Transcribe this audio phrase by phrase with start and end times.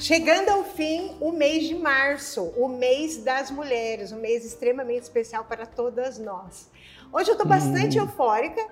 [0.00, 5.44] Chegando ao fim, o mês de março, o mês das mulheres, um mês extremamente especial
[5.44, 6.70] para todas nós.
[7.12, 8.04] Hoje eu estou bastante hum.
[8.04, 8.66] eufórica,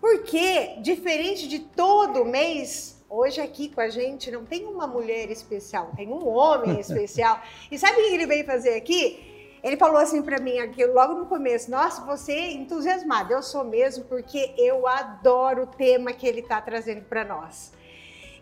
[0.00, 5.92] porque, diferente de todo mês, hoje aqui com a gente não tem uma mulher especial,
[5.94, 7.40] tem um homem especial.
[7.70, 9.60] E sabe o que ele veio fazer aqui?
[9.62, 13.32] Ele falou assim para mim aqui logo no começo: Nossa, você é entusiasmada.
[13.32, 17.72] Eu sou mesmo, porque eu adoro o tema que ele está trazendo para nós.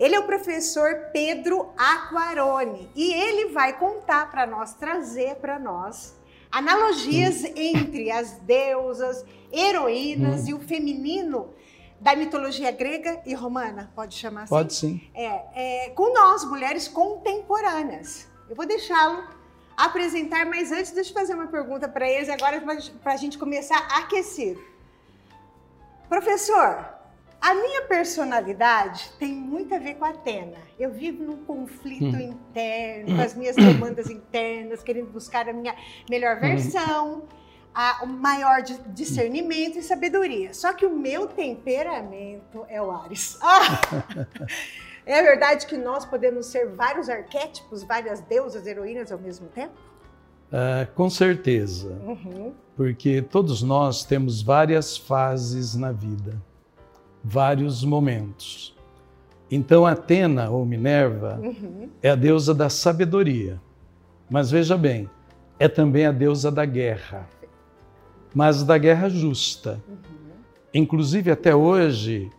[0.02, 6.16] Ele é o professor Pedro Aquarone e ele vai contar para nós, trazer para nós
[6.50, 7.52] analogias hum.
[7.54, 10.48] entre as deusas, heroínas hum.
[10.48, 11.54] e o feminino
[12.00, 14.50] da mitologia grega e romana, pode chamar assim?
[14.50, 15.08] Pode sim.
[15.14, 18.26] É, é com nós, mulheres contemporâneas.
[18.50, 19.22] Eu vou deixá-lo
[19.76, 22.60] apresentar, mas antes deixa eu fazer uma pergunta para eles agora
[23.00, 24.58] para a gente começar a aquecer.
[26.08, 26.91] Professor,
[27.42, 30.58] a minha personalidade tem muito a ver com a Atena.
[30.78, 32.20] Eu vivo num conflito hum.
[32.20, 35.74] interno, com as minhas demandas internas, querendo buscar a minha
[36.08, 36.40] melhor hum.
[36.40, 37.22] versão,
[38.00, 38.62] o maior
[38.94, 40.54] discernimento e sabedoria.
[40.54, 43.36] Só que o meu temperamento é o Ares.
[43.42, 43.80] Ah!
[45.04, 49.74] É verdade que nós podemos ser vários arquétipos, várias deusas, heroínas ao mesmo tempo?
[50.46, 51.88] Uh, com certeza.
[52.04, 52.54] Uhum.
[52.76, 56.40] Porque todos nós temos várias fases na vida,
[57.22, 58.74] vários momentos.
[59.50, 61.90] Então, Atena ou Minerva uhum.
[62.02, 63.60] é a deusa da sabedoria.
[64.30, 65.10] Mas veja bem,
[65.58, 67.28] é também a deusa da guerra,
[68.34, 69.78] mas da guerra justa.
[69.86, 69.96] Uhum.
[70.72, 72.30] Inclusive, até hoje,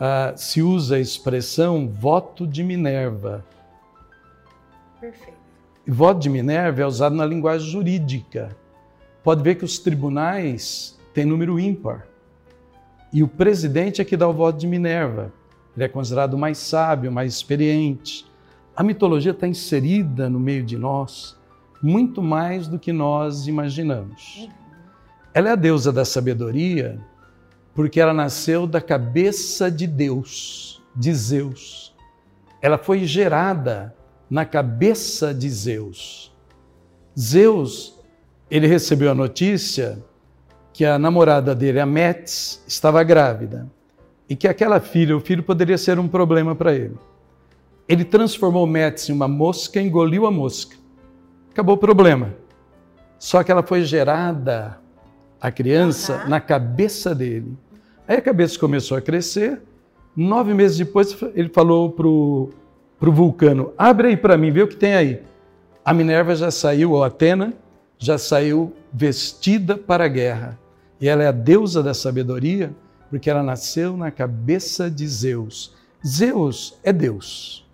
[0.00, 3.44] uh, se usa a expressão voto de Minerva.
[4.98, 5.36] Perfeito.
[5.86, 8.56] Voto de Minerva é usado na linguagem jurídica.
[9.22, 12.06] Pode ver que os tribunais têm número ímpar.
[13.12, 15.32] E o presidente é que dá o voto de Minerva.
[15.76, 18.26] Ele é considerado mais sábio, mais experiente.
[18.74, 21.36] A mitologia está inserida no meio de nós
[21.82, 24.36] muito mais do que nós imaginamos.
[24.38, 24.48] Uhum.
[25.34, 27.00] Ela é a deusa da sabedoria,
[27.74, 31.92] porque ela nasceu da cabeça de Deus, de Zeus.
[32.60, 33.94] Ela foi gerada
[34.30, 36.32] na cabeça de Zeus.
[37.18, 37.98] Zeus,
[38.50, 39.98] ele recebeu a notícia
[40.82, 43.70] que a namorada dele, a Metis, estava grávida
[44.28, 46.96] e que aquela filha, o filho poderia ser um problema para ele.
[47.88, 50.74] Ele transformou Metis em uma mosca, engoliu a mosca.
[51.52, 52.34] Acabou o problema.
[53.16, 54.76] Só que ela foi gerada
[55.40, 56.30] a criança uhum.
[56.30, 57.56] na cabeça dele.
[58.08, 59.62] Aí a cabeça começou a crescer.
[60.16, 62.50] Nove meses depois, ele falou para o
[63.00, 65.22] vulcano: abre aí para mim, vê o que tem aí.
[65.84, 67.54] A Minerva já saiu, ou Atena,
[67.96, 70.60] já saiu vestida para a guerra.
[71.02, 72.72] E ela é a deusa da sabedoria,
[73.10, 75.74] porque ela nasceu na cabeça de Zeus.
[76.06, 77.68] Zeus é Deus.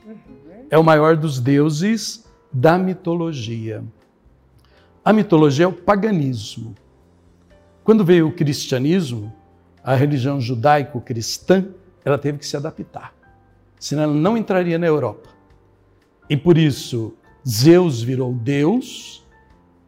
[0.71, 3.85] É o maior dos deuses da mitologia.
[5.05, 6.75] A mitologia é o paganismo.
[7.85, 9.31] Quando veio o cristianismo,
[9.85, 11.67] a religião judaico-cristã,
[12.07, 13.13] ela teve que se adaptar.
[13.79, 15.29] Senão ela não entraria na Europa.
[16.31, 17.15] E por isso,
[17.47, 19.23] Zeus virou Deus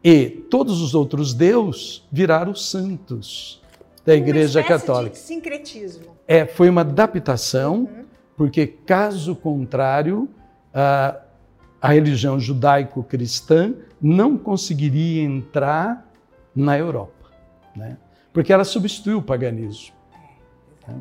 [0.03, 3.61] e todos os outros deuses viraram santos
[4.05, 5.13] da Igreja Católica.
[5.13, 6.05] De sincretismo.
[6.27, 8.05] É, foi uma adaptação, uhum.
[8.35, 10.29] porque caso contrário,
[10.73, 11.19] a,
[11.81, 16.09] a religião judaico-cristã não conseguiria entrar
[16.55, 17.21] na Europa
[17.75, 17.97] né?
[18.33, 19.93] porque ela substituiu o paganismo.
[20.87, 20.91] É,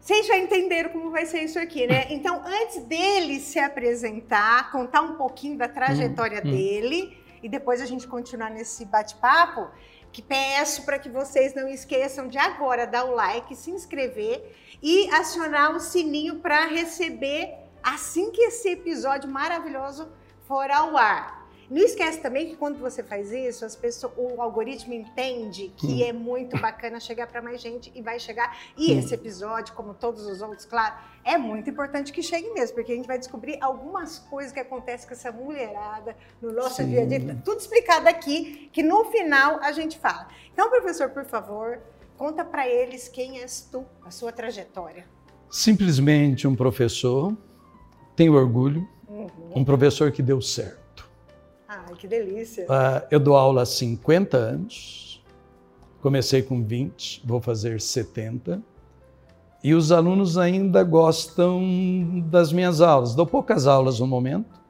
[0.00, 2.06] Vocês já entenderam como vai ser isso aqui, né?
[2.10, 6.50] Então, antes dele se apresentar, contar um pouquinho da trajetória hum, hum.
[6.50, 9.70] dele e depois a gente continuar nesse bate-papo,
[10.12, 15.08] que peço para que vocês não esqueçam de agora dar o like, se inscrever e
[15.10, 20.10] acionar o sininho para receber assim que esse episódio maravilhoso
[20.46, 21.39] for ao ar.
[21.70, 26.04] Não esquece também que quando você faz isso, as pessoas, o algoritmo entende que hum.
[26.04, 28.58] é muito bacana chegar para mais gente e vai chegar.
[28.76, 28.98] E hum.
[28.98, 32.96] esse episódio, como todos os outros, claro, é muito importante que chegue mesmo, porque a
[32.96, 36.88] gente vai descobrir algumas coisas que acontecem com essa mulherada no nosso Sim.
[36.88, 40.26] dia a dia, tudo explicado aqui, que no final a gente fala.
[40.52, 41.78] Então, professor, por favor,
[42.16, 45.06] conta para eles quem és tu, a sua trajetória.
[45.48, 47.36] Simplesmente um professor,
[48.16, 49.28] tenho orgulho, uhum.
[49.54, 50.79] um professor que deu certo.
[51.72, 52.64] Ai, que delícia.
[52.64, 55.22] Uh, eu dou aula há 50 anos,
[56.02, 58.60] comecei com 20, vou fazer 70.
[59.62, 63.14] E os alunos ainda gostam das minhas aulas.
[63.14, 64.60] Dou poucas aulas no momento,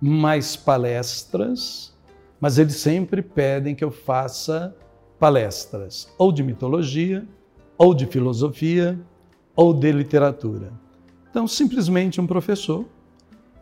[0.00, 1.96] mais palestras,
[2.40, 4.74] mas eles sempre pedem que eu faça
[5.20, 7.28] palestras, ou de mitologia,
[7.78, 8.98] ou de filosofia,
[9.54, 10.72] ou de literatura.
[11.30, 12.86] Então, simplesmente um professor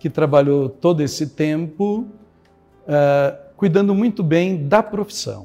[0.01, 2.09] que trabalhou todo esse tempo
[2.89, 5.45] uh, cuidando muito bem da profissão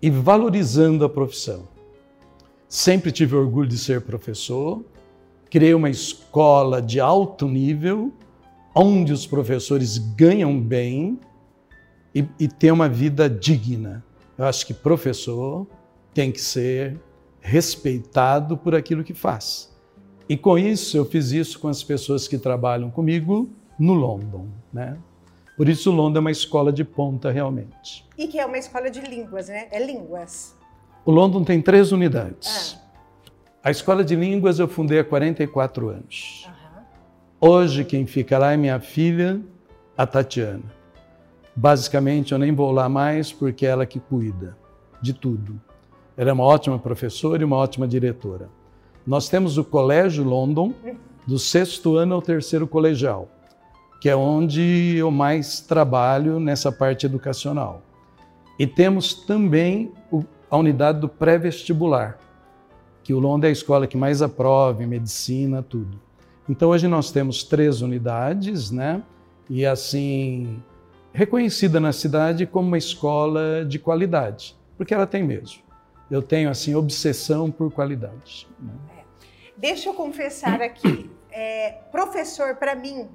[0.00, 1.68] e valorizando a profissão.
[2.68, 4.82] Sempre tive orgulho de ser professor,
[5.50, 8.12] criei uma escola de alto nível,
[8.74, 11.20] onde os professores ganham bem
[12.14, 14.04] e, e têm uma vida digna.
[14.36, 15.66] Eu acho que professor
[16.12, 17.00] tem que ser
[17.40, 19.72] respeitado por aquilo que faz.
[20.28, 24.96] E com isso, eu fiz isso com as pessoas que trabalham comigo no London, né?
[25.56, 28.04] Por isso, London é uma escola de ponta realmente.
[28.18, 29.68] E que é uma escola de línguas, né?
[29.70, 30.56] É línguas.
[31.04, 32.78] O London tem três unidades.
[32.78, 33.68] Ah.
[33.68, 36.48] A escola de línguas eu fundei há 44 anos.
[37.40, 37.50] Uhum.
[37.50, 39.40] Hoje, quem fica lá é minha filha,
[39.96, 40.64] a Tatiana.
[41.54, 44.56] Basicamente, eu nem vou lá mais porque é ela que cuida
[45.00, 45.60] de tudo.
[46.16, 48.48] Ela é uma ótima professora e uma ótima diretora.
[49.06, 50.72] Nós temos o Colégio London,
[51.26, 53.28] do sexto ano ao terceiro colegial,
[54.04, 57.80] que é onde eu mais trabalho nessa parte educacional.
[58.58, 59.94] E temos também
[60.50, 62.18] a unidade do pré-vestibular,
[63.02, 65.98] que o London é a escola que mais aprova em medicina, tudo.
[66.46, 69.02] Então hoje nós temos três unidades, né?
[69.48, 70.62] E assim,
[71.10, 75.62] reconhecida na cidade como uma escola de qualidade, porque ela tem mesmo.
[76.10, 78.46] Eu tenho assim obsessão por qualidade.
[78.60, 78.74] Né?
[79.56, 83.08] Deixa eu confessar aqui, é, professor para mim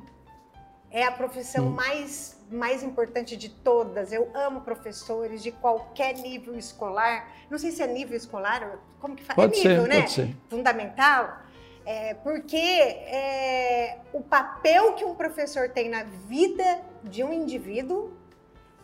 [0.91, 4.11] é a profissão mais mais importante de todas.
[4.11, 7.31] Eu amo professores de qualquer nível escolar.
[7.49, 9.35] Não sei se é nível escolar, como que faz?
[9.35, 9.99] Pode é nível, ser, né?
[10.01, 10.35] Pode ser.
[10.49, 11.37] Fundamental.
[11.85, 18.13] É, porque é, o papel que um professor tem na vida de um indivíduo,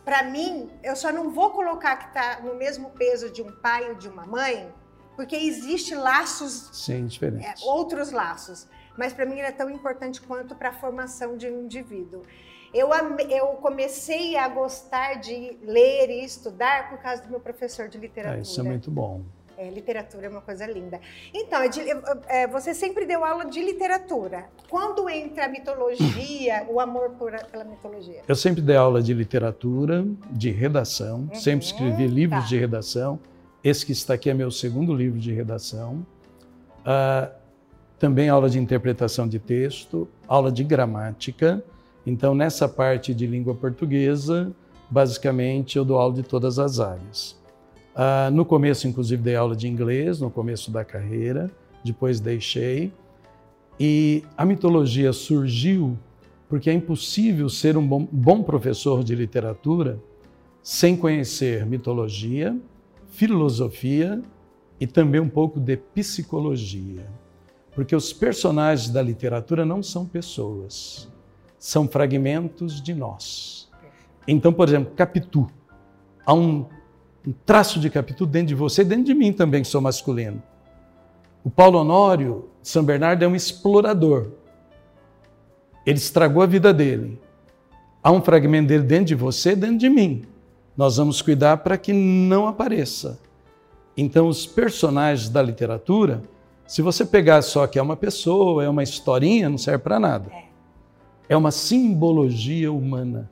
[0.04, 3.88] para mim, eu só não vou colocar que está no mesmo peso de um pai
[3.88, 4.72] ou de uma mãe,
[5.14, 7.62] porque existe laços, Sim, diferentes.
[7.62, 8.66] É, outros laços.
[8.96, 12.22] Mas para mim ele é tão importante quanto para a formação de um indivíduo.
[12.74, 12.90] Eu,
[13.30, 18.38] eu comecei a gostar de ler e estudar por causa do meu professor de literatura.
[18.38, 19.22] Ah, isso é muito bom.
[19.56, 21.00] É, literatura é uma coisa linda.
[21.32, 21.70] Então, é
[22.42, 24.50] é, você sempre deu aula de literatura.
[24.68, 28.20] Quando entra a mitologia, o amor por, pela mitologia?
[28.28, 32.48] Eu sempre dei aula de literatura, de redação, uhum, sempre escrevi livros tá.
[32.48, 33.18] de redação
[33.66, 36.06] esse que está aqui é meu segundo livro de redação.
[36.82, 37.34] Uh,
[37.98, 41.62] também aula de interpretação de texto, aula de gramática.
[42.06, 44.52] Então, nessa parte de língua portuguesa,
[44.90, 47.36] basicamente eu dou aula de todas as áreas.
[47.94, 51.50] Uh, no começo, inclusive, dei aula de inglês, no começo da carreira,
[51.82, 52.92] depois deixei.
[53.80, 55.98] E a mitologia surgiu
[56.48, 59.98] porque é impossível ser um bom, bom professor de literatura
[60.62, 62.56] sem conhecer mitologia,
[63.08, 64.20] filosofia
[64.80, 67.06] e também um pouco de psicologia.
[67.76, 71.08] Porque os personagens da literatura não são pessoas,
[71.58, 73.68] são fragmentos de nós.
[74.26, 75.46] Então, por exemplo, Capitu.
[76.24, 76.64] Há um,
[77.24, 80.42] um traço de Capitu dentro de você e dentro de mim também, que sou masculino.
[81.44, 84.32] O Paulo Honório, São Bernardo, é um explorador.
[85.84, 87.20] Ele estragou a vida dele.
[88.02, 90.24] Há um fragmento dele dentro de você e dentro de mim
[90.74, 93.18] nós vamos cuidar para que não apareça.
[93.96, 96.22] Então, os personagens da literatura,
[96.66, 100.30] se você pegar só que é uma pessoa, é uma historinha, não serve para nada.
[100.32, 100.44] É.
[101.30, 103.30] é uma simbologia humana.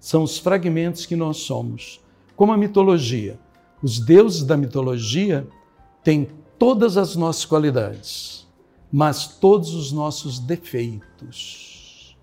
[0.00, 2.00] São os fragmentos que nós somos.
[2.34, 3.38] Como a mitologia.
[3.82, 5.46] Os deuses da mitologia
[6.02, 8.46] têm todas as nossas qualidades,
[8.92, 12.16] mas todos os nossos defeitos.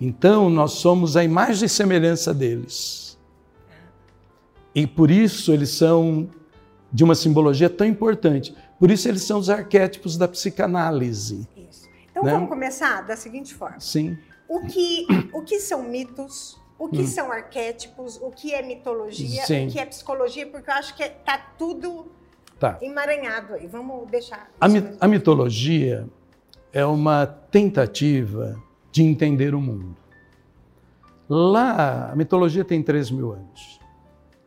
[0.00, 3.18] Então, nós somos a imagem e semelhança deles.
[4.74, 6.28] E por isso eles são
[6.92, 8.54] de uma simbologia tão importante.
[8.80, 11.46] Por isso eles são os arquétipos da psicanálise.
[11.54, 11.88] Isso.
[12.10, 12.32] Então né?
[12.32, 13.78] vamos começar da seguinte forma.
[13.78, 14.16] Sim.
[14.48, 16.58] O que, o que são mitos?
[16.78, 17.06] O que hum.
[17.06, 18.16] são arquétipos?
[18.16, 19.44] O que é mitologia?
[19.44, 19.68] Sim.
[19.68, 20.46] O que é psicologia?
[20.46, 22.10] Porque eu acho que está tudo
[22.58, 22.78] tá.
[22.80, 23.66] emaranhado aí.
[23.66, 24.50] Vamos deixar.
[24.58, 26.08] A, mi a mitologia
[26.72, 28.60] é uma tentativa
[28.90, 29.94] de entender o mundo.
[31.28, 33.78] Lá, a mitologia tem 3 mil anos.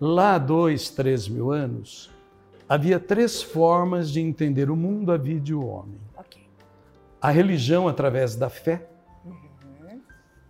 [0.06, 2.12] Lá, dois, três mil anos,
[2.74, 6.00] havia três formas de entender o mundo, a vida e o homem.
[6.18, 6.42] Okay.
[7.22, 8.89] A religião através da fé,
[9.24, 10.01] uhum.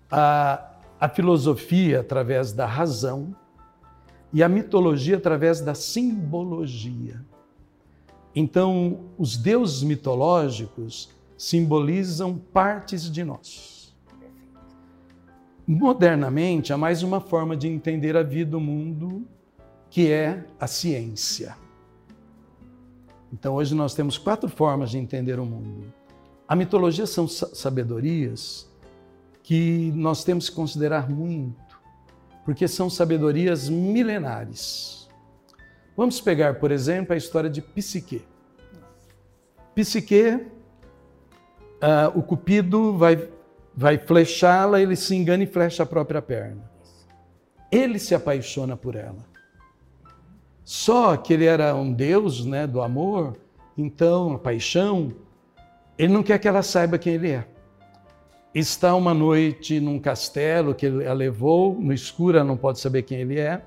[0.09, 3.35] a, a filosofia através da razão
[4.31, 7.21] e a mitologia através da simbologia.
[8.33, 13.93] Então, os deuses mitológicos simbolizam partes de nós.
[15.67, 19.27] Modernamente, há mais uma forma de entender a vida, o mundo
[19.89, 21.61] que é a ciência.
[23.33, 25.91] Então, hoje nós temos quatro formas de entender o mundo.
[26.47, 28.71] A mitologia são sabedorias
[29.41, 31.79] que nós temos que considerar muito,
[32.45, 35.09] porque são sabedorias milenares.
[35.97, 38.23] Vamos pegar, por exemplo, a história de Psique.
[39.73, 40.45] Psique,
[41.81, 43.29] uh, o cupido vai,
[43.75, 46.69] vai flechá-la, ele se engana e flecha a própria perna.
[47.71, 49.32] Ele se apaixona por ela.
[50.65, 53.37] Só que ele era um deus né, do amor,
[53.77, 55.11] então a paixão,
[55.97, 57.47] ele não quer que ela saiba quem ele é.
[58.55, 63.01] Está uma noite num castelo que ele a levou, no escuro ela não pode saber
[63.01, 63.61] quem ele é,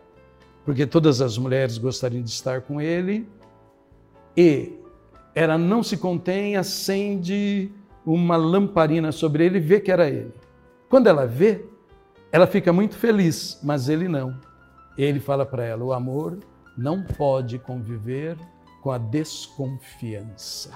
[0.65, 3.29] porque todas as mulheres gostariam de estar com ele.
[4.37, 4.73] E
[5.35, 7.71] ela não se contém, acende
[8.05, 10.33] uma lamparina sobre ele e vê que era ele.
[10.89, 11.65] Quando ela vê,
[12.31, 14.39] ela fica muito feliz, mas ele não.
[14.97, 16.39] Ele fala para ela: o amor
[16.77, 18.37] não pode conviver
[18.83, 20.71] com a desconfiança.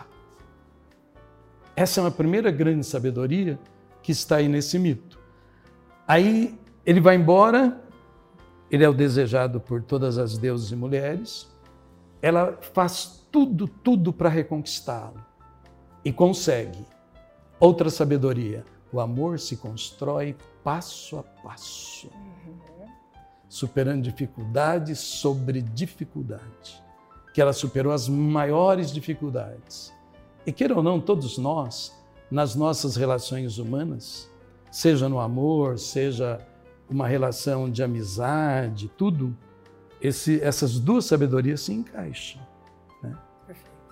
[1.76, 3.58] Essa é uma primeira grande sabedoria
[4.02, 5.18] que está aí nesse mito.
[6.06, 7.80] Aí ele vai embora,
[8.70, 11.48] ele é o desejado por todas as deusas e mulheres,
[12.20, 15.24] ela faz tudo, tudo para reconquistá-lo
[16.04, 16.84] e consegue.
[17.58, 22.79] Outra sabedoria: o amor se constrói passo a passo, uhum.
[23.50, 26.80] Superando dificuldade sobre dificuldade.
[27.34, 29.92] Que ela superou as maiores dificuldades.
[30.46, 31.92] E queira ou não, todos nós,
[32.30, 34.30] nas nossas relações humanas,
[34.70, 36.38] seja no amor, seja
[36.88, 39.36] uma relação de amizade, tudo,
[40.00, 42.40] esse, essas duas sabedorias se encaixam.
[43.02, 43.16] Né?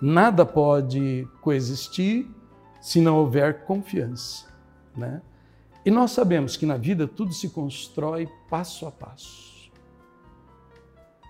[0.01, 2.25] Nada pode coexistir
[2.79, 4.45] se não houver confiança.
[4.95, 5.21] Né?
[5.85, 9.48] E nós sabemos que na vida tudo se constrói passo a passo.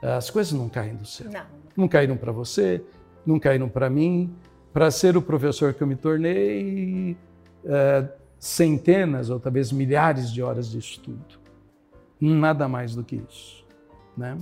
[0.01, 1.29] As coisas não caem do céu.
[1.31, 2.83] Não, não caíram para você,
[3.25, 4.33] não caíram para mim.
[4.71, 7.17] Para ser o professor que eu me tornei,
[7.65, 8.07] é,
[8.39, 11.39] centenas ou talvez milhares de horas de estudo.
[12.19, 13.65] Nada mais do que isso.
[14.15, 14.37] Né?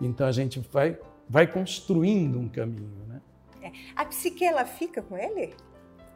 [0.00, 0.98] Então a gente vai,
[1.28, 3.04] vai construindo um caminho.
[3.06, 3.20] Né?
[3.62, 3.72] É.
[3.94, 5.54] A psique, ela fica com ele?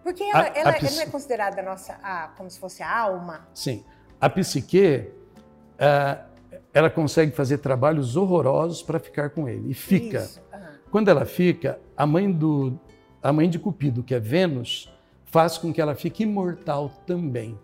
[0.03, 3.47] Porque ela, a, ela, a não é considerada nossa, a, como se fosse a alma?
[3.53, 3.85] Sim.
[4.21, 5.11] A psique,
[5.77, 6.30] uh,
[6.73, 9.71] ela consegue fazer trabalhos horrorosos para ficar com ele.
[9.71, 10.29] E fica.
[10.53, 10.59] Uhum.
[10.91, 12.79] Quando ela fica, a mãe, do,
[13.23, 14.93] a mãe de Cupido, que é Vênus,
[15.25, 17.51] faz com que ela fique imortal também.
[17.51, 17.59] Uhum.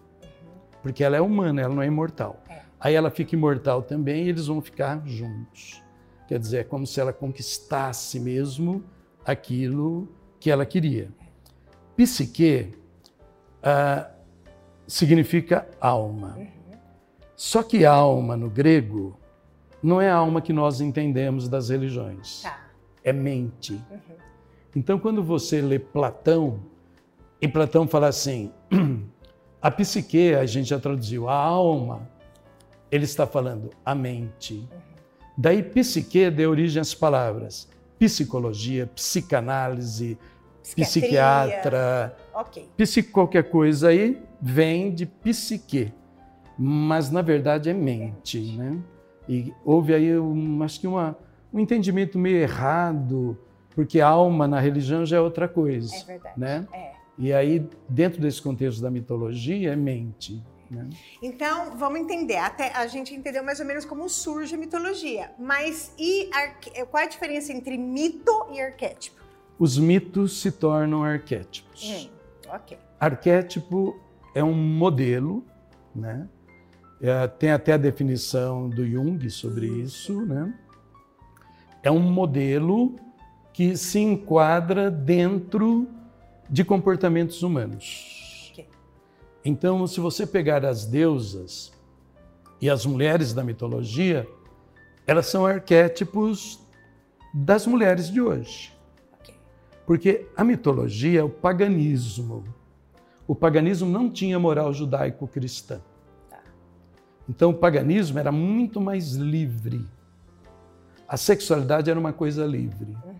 [0.82, 2.42] Porque ela é humana, ela não é imortal.
[2.48, 2.60] É.
[2.80, 5.82] Aí ela fica imortal também e eles vão ficar juntos.
[6.28, 8.84] Quer dizer, é como se ela conquistasse mesmo
[9.24, 10.08] aquilo
[10.40, 11.08] que ela queria.
[11.96, 12.74] Psique
[13.62, 14.10] uh,
[14.86, 16.34] significa alma.
[16.36, 16.55] Uhum.
[17.36, 19.18] Só que alma no grego
[19.82, 22.42] não é a alma que nós entendemos das religiões.
[22.42, 22.66] Tá.
[23.04, 23.74] É mente.
[23.90, 24.16] Uhum.
[24.74, 26.60] Então, quando você lê Platão,
[27.40, 28.50] e Platão fala assim:
[29.62, 32.08] a psique, a gente já traduziu, a alma,
[32.90, 34.54] ele está falando a mente.
[34.54, 34.66] Uhum.
[35.38, 40.18] Daí, psique deu origem às palavras psicologia, psicanálise,
[40.62, 42.68] psiquiatra, okay.
[42.76, 45.92] psico qualquer coisa aí vem de psique,
[46.58, 48.78] mas na verdade é mente, né?
[49.28, 51.16] E houve aí, um, acho que uma,
[51.52, 53.38] um entendimento meio errado,
[53.74, 56.40] porque alma na religião já é outra coisa, é verdade.
[56.40, 56.66] né?
[56.72, 56.92] É.
[57.18, 60.42] E aí dentro desse contexto da mitologia é mente.
[60.70, 60.88] Né?
[61.22, 62.36] Então, vamos entender.
[62.38, 65.30] Até a gente entendeu mais ou menos como surge a mitologia.
[65.38, 66.28] Mas e
[66.90, 69.16] qual é a diferença entre mito e arquétipo?
[69.58, 71.82] os mitos se tornam arquétipos.
[71.90, 72.10] Hum,
[72.54, 72.78] ok.
[73.00, 73.98] Arquétipo
[74.34, 75.44] é um modelo,
[75.94, 76.28] né?
[77.00, 80.52] É, tem até a definição do Jung sobre isso, né?
[81.82, 82.96] É um modelo
[83.52, 85.88] que se enquadra dentro
[86.48, 88.50] de comportamentos humanos.
[88.52, 88.66] Okay.
[89.44, 91.72] Então, se você pegar as deusas
[92.60, 94.26] e as mulheres da mitologia,
[95.06, 96.60] elas são arquétipos
[97.32, 98.74] das mulheres de hoje.
[99.86, 102.42] Porque a mitologia é o paganismo.
[103.26, 105.80] O paganismo não tinha moral judaico-cristã.
[107.28, 109.84] Então o paganismo era muito mais livre.
[111.08, 112.96] A sexualidade era uma coisa livre.
[113.04, 113.14] Uhum.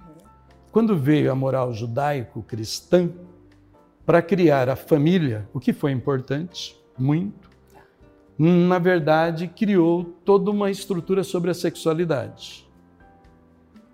[0.73, 3.11] Quando veio a moral judaico-cristã,
[4.05, 7.51] para criar a família, o que foi importante, muito,
[8.39, 12.69] na verdade, criou toda uma estrutura sobre a sexualidade.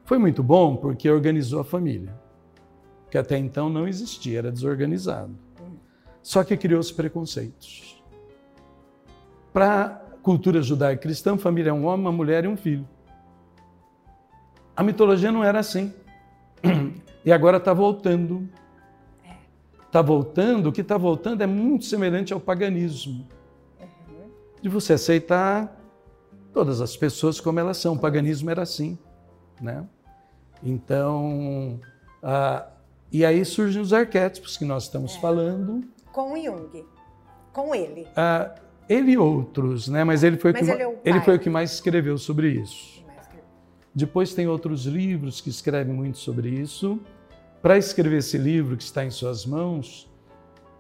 [0.05, 2.23] Foi muito bom porque organizou a família
[3.13, 5.37] que até então não existia, era desorganizado.
[6.23, 7.92] Só que criou os preconceitos.
[9.53, 9.89] Para a
[10.23, 12.89] cultura judaica cristã, família é um homem, uma mulher e um filho.
[14.75, 15.93] A mitologia não era assim.
[17.25, 18.49] E agora está voltando.
[19.87, 23.27] Está voltando, o que está voltando é muito semelhante ao paganismo.
[24.61, 25.77] de você aceitar
[26.53, 27.95] todas as pessoas como elas são.
[27.95, 28.99] O paganismo era assim,
[29.61, 29.87] né?
[30.63, 31.81] Então,
[32.23, 32.67] ah,
[33.11, 35.21] e aí surgem os arquétipos que nós estamos é.
[35.21, 35.85] falando.
[36.13, 36.85] Com Jung,
[37.53, 38.07] com ele.
[38.17, 38.55] Ah,
[38.93, 40.05] ele e outros, né?
[40.05, 43.05] Mas ele foi, Mas que, ele, é ele foi o que mais escreveu sobre isso.
[43.95, 47.01] Depois tem outros livros que escrevem muito sobre isso.
[47.61, 50.11] Para escrever esse livro que está em suas mãos,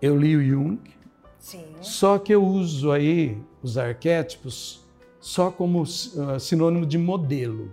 [0.00, 0.80] eu li o Jung.
[1.38, 1.64] Sim.
[1.80, 4.82] Só que eu uso aí os arquétipos
[5.20, 7.72] só como uh, sinônimo de modelo,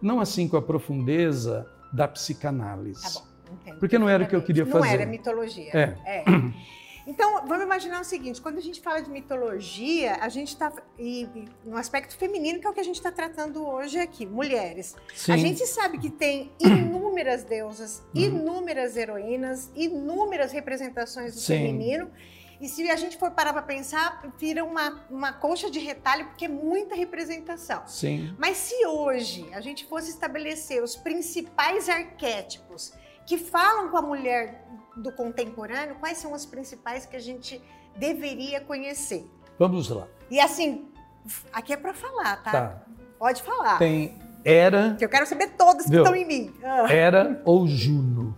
[0.00, 3.14] não assim com a profundeza da psicanálise.
[3.14, 3.76] Tá bom.
[3.78, 4.86] Porque não era o que eu queria não fazer.
[4.86, 5.70] Não era mitologia.
[5.72, 5.96] É.
[6.04, 6.24] é.
[7.12, 10.72] Então, vamos imaginar o seguinte: quando a gente fala de mitologia, a gente está.
[10.98, 14.24] E, e, no aspecto feminino, que é o que a gente está tratando hoje aqui,
[14.24, 14.96] mulheres.
[15.14, 15.32] Sim.
[15.32, 18.22] A gente sabe que tem inúmeras deusas, uhum.
[18.22, 21.58] inúmeras heroínas, inúmeras representações do Sim.
[21.58, 22.10] feminino.
[22.58, 26.46] E se a gente for parar para pensar, vira uma, uma colcha de retalho, porque
[26.46, 27.82] é muita representação.
[27.88, 28.34] Sim.
[28.38, 32.94] Mas se hoje a gente fosse estabelecer os principais arquétipos
[33.26, 34.64] que falam com a mulher
[34.96, 37.62] do contemporâneo, quais são os principais que a gente
[37.96, 39.28] deveria conhecer?
[39.58, 40.06] Vamos lá.
[40.30, 40.88] E assim,
[41.52, 42.50] aqui é para falar, tá?
[42.50, 42.82] tá?
[43.18, 43.78] Pode falar.
[43.78, 44.94] Tem Era.
[44.96, 46.54] Que eu quero saber todas que estão em mim.
[46.62, 46.92] Ah.
[46.92, 48.36] Era ou Juno.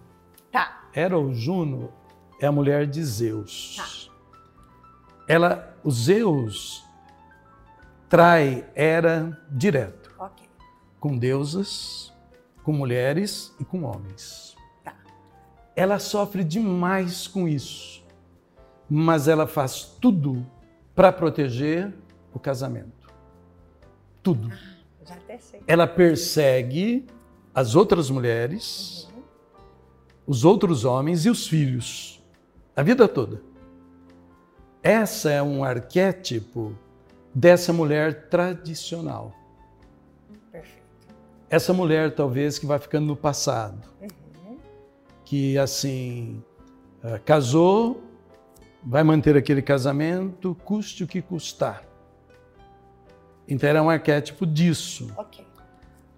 [0.51, 0.89] Tá.
[0.93, 1.93] Era ou Juno
[2.41, 3.77] é a mulher de Zeus.
[3.77, 4.13] Tá.
[5.27, 6.85] Ela, o Zeus
[8.09, 10.15] trai Era direto.
[10.19, 10.47] Ok.
[11.01, 12.13] Com deusas,
[12.63, 14.54] com mulheres e com homens
[15.77, 18.05] ela sofre demais com isso,
[18.89, 20.47] mas ela faz tudo
[20.95, 21.93] para proteger
[22.33, 23.13] o casamento.
[24.23, 24.51] Tudo.
[24.53, 25.63] Ah, já até sei.
[25.67, 27.07] Ela persegue
[27.53, 29.23] as outras mulheres, uhum.
[30.27, 32.23] os outros homens e os filhos,
[32.77, 33.43] a vida toda.
[34.83, 36.75] Essa é um arquétipo
[37.35, 39.33] dessa mulher tradicional.
[40.53, 40.83] Perfeito.
[41.51, 43.81] Essa mulher, talvez, que vai ficando no passado.
[44.01, 44.24] Uhum
[45.25, 46.43] que assim
[47.03, 48.03] eh, casou,
[48.83, 51.85] vai manter aquele casamento, custe o que custar.
[53.49, 55.13] Então era um arquétipo disso.
[55.17, 55.45] Okay.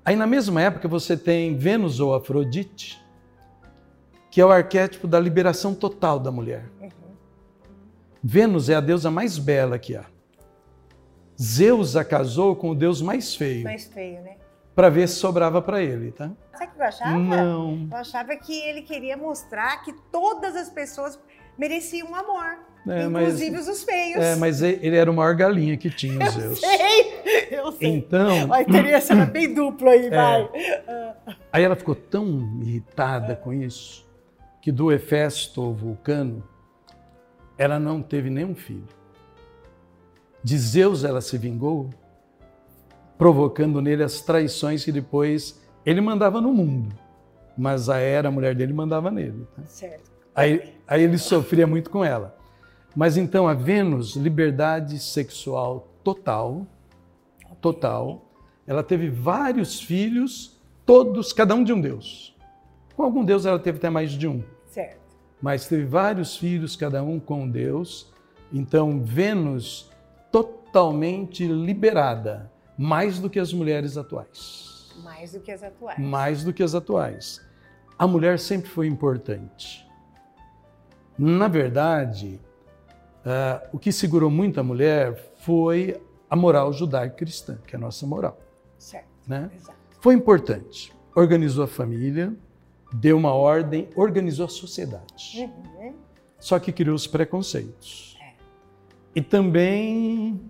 [0.05, 3.05] Aí na mesma época você tem Vênus ou Afrodite,
[4.31, 6.71] que é o arquétipo da liberação total da mulher.
[6.81, 6.91] Uhum.
[8.23, 10.05] Vênus é a deusa mais bela que há.
[11.41, 13.65] Zeus a casou com o deus mais feio.
[13.65, 14.37] Mais feio, né?
[14.75, 16.31] Para ver se sobrava para ele, tá?
[16.57, 17.19] Sabe o que eu achava?
[17.19, 17.89] Não.
[17.91, 21.19] Eu achava que ele queria mostrar que todas as pessoas
[21.59, 22.59] mereciam amor.
[22.89, 24.23] É, inclusive mas, os feios.
[24.23, 26.61] É, mas ele era o maior galinha que tinha, eu Zeus.
[26.61, 27.89] Sei, eu sei.
[27.89, 28.53] Então.
[28.53, 30.51] A interesse era bem duplo aí, é, vai.
[31.53, 34.07] Aí ela ficou tão irritada com isso
[34.67, 36.43] que do Hefesto, Vulcano,
[37.57, 38.89] ela não teve nenhum filho.
[40.43, 41.91] De Zeus ela se vingou,
[43.17, 46.95] provocando nele as traições que depois ele mandava no mundo,
[47.57, 49.47] mas a Era, a mulher dele, mandava nele.
[49.55, 49.63] Tá?
[49.67, 50.11] Certo.
[50.35, 52.37] Aí, aí ele sofria muito com ela.
[52.95, 56.67] Mas então a Vênus, liberdade sexual total,
[57.61, 58.23] total.
[58.67, 62.35] Ela teve vários filhos, todos, cada um de um deus.
[62.97, 64.43] Com algum deus ela teve até mais de um.
[64.67, 64.99] Certo.
[65.41, 68.13] Mas teve vários filhos, cada um com um deus.
[68.53, 69.91] Então Vênus
[70.33, 74.76] totalmente liberada, mais do que as mulheres atuais.
[75.03, 75.99] Mais do que as atuais.
[75.99, 77.45] Mais do que as atuais.
[77.99, 79.87] A mulher sempre foi importante.
[81.19, 82.41] Na verdade,
[83.25, 88.07] uh, o que segurou muito a mulher foi a moral judaico-cristã, que é a nossa
[88.07, 88.39] moral.
[88.79, 89.07] Certo.
[89.27, 89.51] Né?
[89.55, 89.79] Exato.
[90.01, 90.95] Foi importante.
[91.15, 92.35] Organizou a família,
[92.93, 95.39] deu uma ordem, organizou a sociedade.
[95.39, 95.95] Uhum.
[96.39, 98.19] Só que criou os preconceitos.
[98.21, 98.35] É.
[99.15, 100.41] E também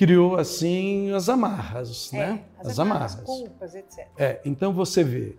[0.00, 2.44] criou assim as amarras, é, né?
[2.58, 3.26] As, as amarras, amarras.
[3.26, 4.08] culpas, etc.
[4.16, 5.36] É, então você vê,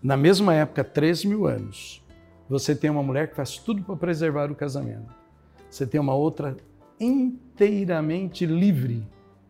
[0.00, 2.00] na mesma época, 3 mil anos,
[2.48, 5.12] você tem uma mulher que faz tudo para preservar o casamento.
[5.68, 6.56] Você tem uma outra
[7.00, 9.04] inteiramente livre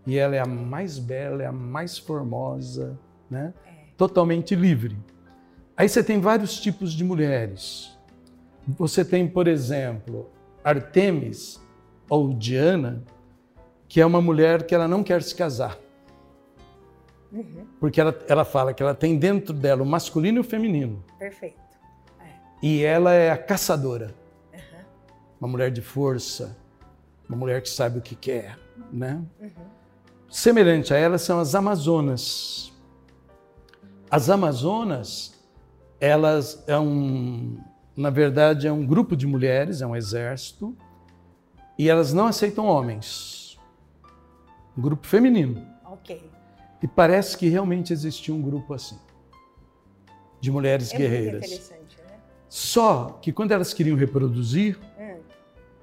[0.07, 2.99] e ela é a mais bela, é a mais formosa,
[3.29, 3.53] né?
[3.67, 3.71] É.
[3.99, 4.97] Totalmente livre.
[5.77, 7.99] Aí você tem vários tipos de mulheres.
[8.79, 10.31] Você tem, por exemplo,
[10.65, 11.61] Artemis
[12.09, 13.05] ou Diana,
[13.95, 15.79] que é uma mulher que ela não quer se casar.
[17.31, 17.65] Uhum.
[17.79, 21.01] Porque ela, ela fala que ela tem dentro dela o masculino e o feminino.
[21.17, 21.61] Perfeito.
[22.21, 22.27] É.
[22.61, 24.13] E ela é a caçadora.
[24.53, 24.61] Uhum.
[25.43, 26.57] Uma mulher de força,
[27.29, 28.59] uma mulher que sabe o que quer,
[28.93, 29.23] né?
[29.41, 29.51] Uhum.
[30.29, 32.73] Semelhante a ela são as Amazonas.
[34.11, 35.41] As Amazonas,
[36.01, 37.61] elas é um,
[37.97, 40.77] na verdade, é um grupo de mulheres, é um exército,
[41.79, 43.34] e elas não aceitam homens
[44.77, 45.67] um grupo feminino.
[45.85, 46.31] Ok.
[46.83, 48.99] E parece que realmente existia um grupo assim,
[50.41, 51.45] de mulheres É guerreiras.
[51.47, 52.19] interessante, né?
[52.49, 55.21] Só que quando elas queriam reproduzir, Hum.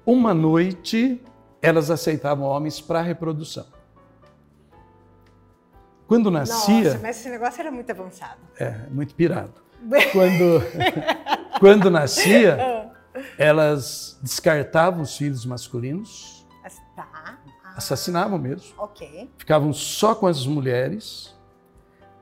[0.06, 1.20] uma noite
[1.60, 3.66] elas aceitavam homens para reprodução.
[6.06, 8.40] Quando nascia, Nossa, mas esse negócio era muito avançado.
[8.58, 9.54] é muito pirado.
[10.12, 10.62] Quando,
[11.58, 12.88] quando nascia,
[13.36, 16.41] elas descartavam os filhos masculinos, Mas.
[16.41, 16.41] Ah,
[17.76, 19.30] assassinavam mesmo, Ok.
[19.38, 21.34] ficavam só com as mulheres,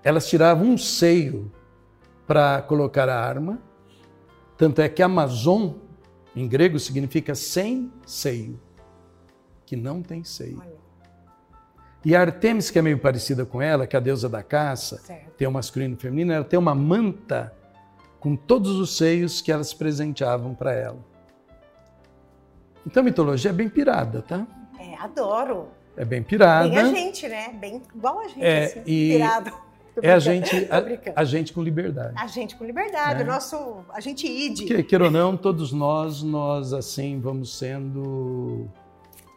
[0.03, 1.51] elas tiravam um seio
[2.27, 3.59] para colocar a arma,
[4.57, 5.73] tanto é que Amazon,
[6.37, 8.61] em grego, significa sem seio,
[9.67, 10.59] que não tem seio.
[10.61, 10.81] Olha,
[12.05, 14.99] E a Artemis, que é meio parecida com ela, que é a deusa da caça,
[14.99, 15.33] certo.
[15.37, 17.55] tem o masculino e o feminino, ela tem uma manta
[18.19, 20.99] com todos os seios que elas presenteavam para ela.
[22.87, 24.47] Então a mitologia é bem pirada, tá?
[25.01, 25.69] É, adoro.
[25.97, 26.69] É bem pirada.
[26.69, 27.49] Bem a gente, né?
[27.55, 28.83] Bem igual a gente, É, assim.
[28.87, 29.53] e Pirado.
[30.03, 32.15] É a gente, a, a gente com liberdade.
[32.17, 33.25] A gente com liberdade, É.
[33.25, 34.65] o nosso, a gente ide.
[34.65, 38.67] Porque, queira ou não, todos nós, nós assim, vamos sendo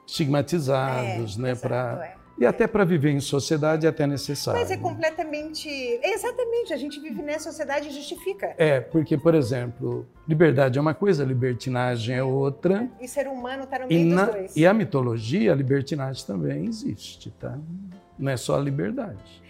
[0.08, 1.52] estigmatizados, É, né?
[1.52, 2.23] exato, Pra, é.
[2.38, 4.60] E até para viver em sociedade é até necessário.
[4.60, 5.70] Mas é completamente.
[6.04, 8.54] Exatamente, a gente vive nessa sociedade e justifica.
[8.58, 12.90] É, porque, por exemplo, liberdade é uma coisa, libertinagem é outra.
[13.00, 14.56] E ser humano está no meio na, dos dois.
[14.56, 17.58] e a mitologia, a libertinagem também existe, tá?
[18.18, 19.42] Não é só a liberdade.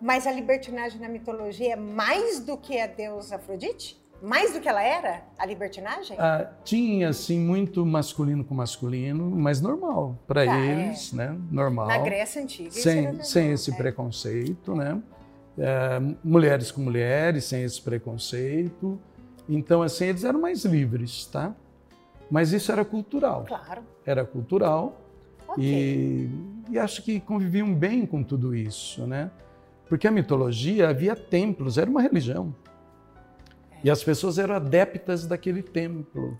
[0.00, 4.01] Mas a libertinagem na mitologia é mais do que a deusa Afrodite?
[4.22, 5.24] Mais do que ela era?
[5.36, 6.16] A libertinagem?
[6.16, 11.36] Ah, tinha, assim, muito masculino com masculino, mas normal para Tá, eles, né?
[11.50, 11.88] Normal.
[11.88, 12.70] Na Grécia Antiga.
[12.70, 13.74] sem, sem esse é.
[13.74, 15.02] preconceito, né?
[15.58, 18.96] É, mulheres com mulheres, sem esse preconceito.
[19.48, 21.52] Então, assim, eles eram mais livres, tá?
[22.30, 23.44] Mas isso era cultural.
[23.46, 23.82] Claro.
[24.06, 25.00] Era cultural
[25.48, 25.62] Ok.
[25.64, 26.30] e,
[26.70, 29.32] e acho que conviviam bem com tudo isso, né?
[29.88, 32.54] Porque a mitologia havia templos, era uma religião.
[33.84, 36.38] E as pessoas eram adeptas daquele templo,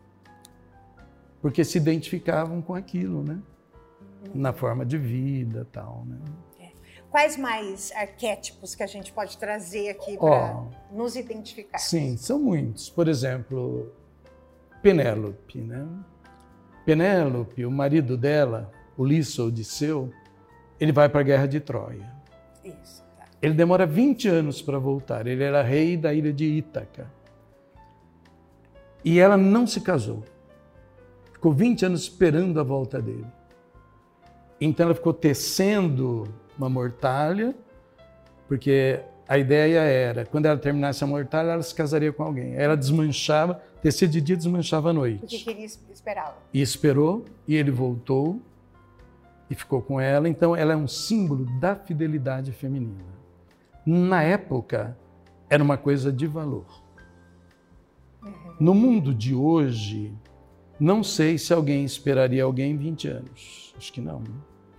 [1.41, 3.41] porque se identificavam com aquilo, né?
[4.35, 6.19] Na forma de vida, tal, né?
[7.13, 11.77] Quais mais arquétipos que a gente pode trazer aqui para nos identificar?
[11.77, 12.89] Sim, são muitos.
[12.89, 13.93] Por exemplo,
[14.81, 15.87] Penélope, né?
[16.87, 20.11] Penélope, o marido dela, Ulisses Odisseu,
[20.81, 22.11] ele vai para a guerra de Troia.
[22.65, 23.05] Isso.
[23.19, 23.27] Tá.
[23.43, 25.27] Ele demora 20 anos para voltar.
[25.27, 27.11] Ele era rei da ilha de Ítaca.
[29.05, 30.23] E ela não se casou.
[31.33, 33.27] Ficou 20 anos esperando a volta dele.
[34.61, 37.55] Então ela ficou tecendo uma mortalha,
[38.47, 42.55] porque a ideia era, quando ela terminasse a mortalha, ela se casaria com alguém.
[42.55, 45.45] Ela desmanchava, tecia de dia, desmanchava à Porque noite.
[45.45, 46.37] queria esperá-la.
[46.53, 48.41] E esperou, e ele voltou
[49.51, 50.29] e ficou com ela.
[50.29, 53.05] Então, ela é um símbolo da fidelidade feminina.
[53.85, 54.97] Na época,
[55.51, 56.82] era uma coisa de valor.
[58.61, 60.13] No mundo de hoje,
[60.79, 63.75] não sei se alguém esperaria alguém 20 anos.
[63.77, 64.21] Acho que não.
[64.21, 64.27] né?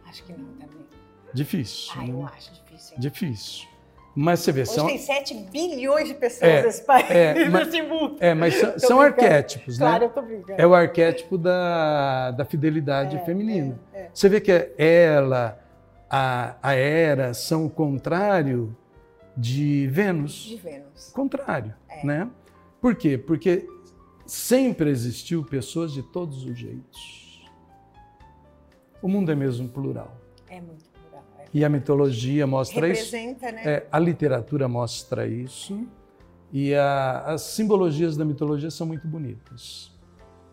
[0.07, 0.85] Acho que não também.
[1.33, 1.91] Difícil.
[1.95, 2.09] Ah, né?
[2.11, 2.93] eu acho difícil.
[2.95, 2.99] hein?
[2.99, 3.67] Difícil.
[4.15, 7.09] Mas você vê, Hoje são, tem 7 bilhões de pessoas É, nesse país.
[7.09, 8.15] é, nesse mundo.
[8.19, 10.05] é, mas são, são arquétipos, Claro, né?
[10.05, 10.61] eu tô brincando.
[10.61, 13.79] É o arquétipo da, da fidelidade É, feminina.
[13.91, 14.09] é, é.
[14.13, 15.59] Você vê que ela,
[16.07, 18.77] a, a Hera, são o contrário
[19.35, 20.43] de Vênus.
[20.43, 21.09] De Vênus.
[21.11, 22.05] Contrário, É.
[22.05, 22.29] né?
[22.83, 23.17] Por quê?
[23.17, 23.65] Porque
[24.25, 27.49] sempre existiu pessoas de todos os jeitos.
[29.01, 30.17] O mundo é mesmo plural.
[30.49, 31.23] É muito plural.
[31.39, 31.45] é.
[31.53, 33.05] E a mitologia mostra isso.
[33.15, 33.61] Representa, né?
[33.65, 35.87] É, a literatura mostra isso.
[36.51, 39.89] E a- as simbologias da mitologia são muito bonitas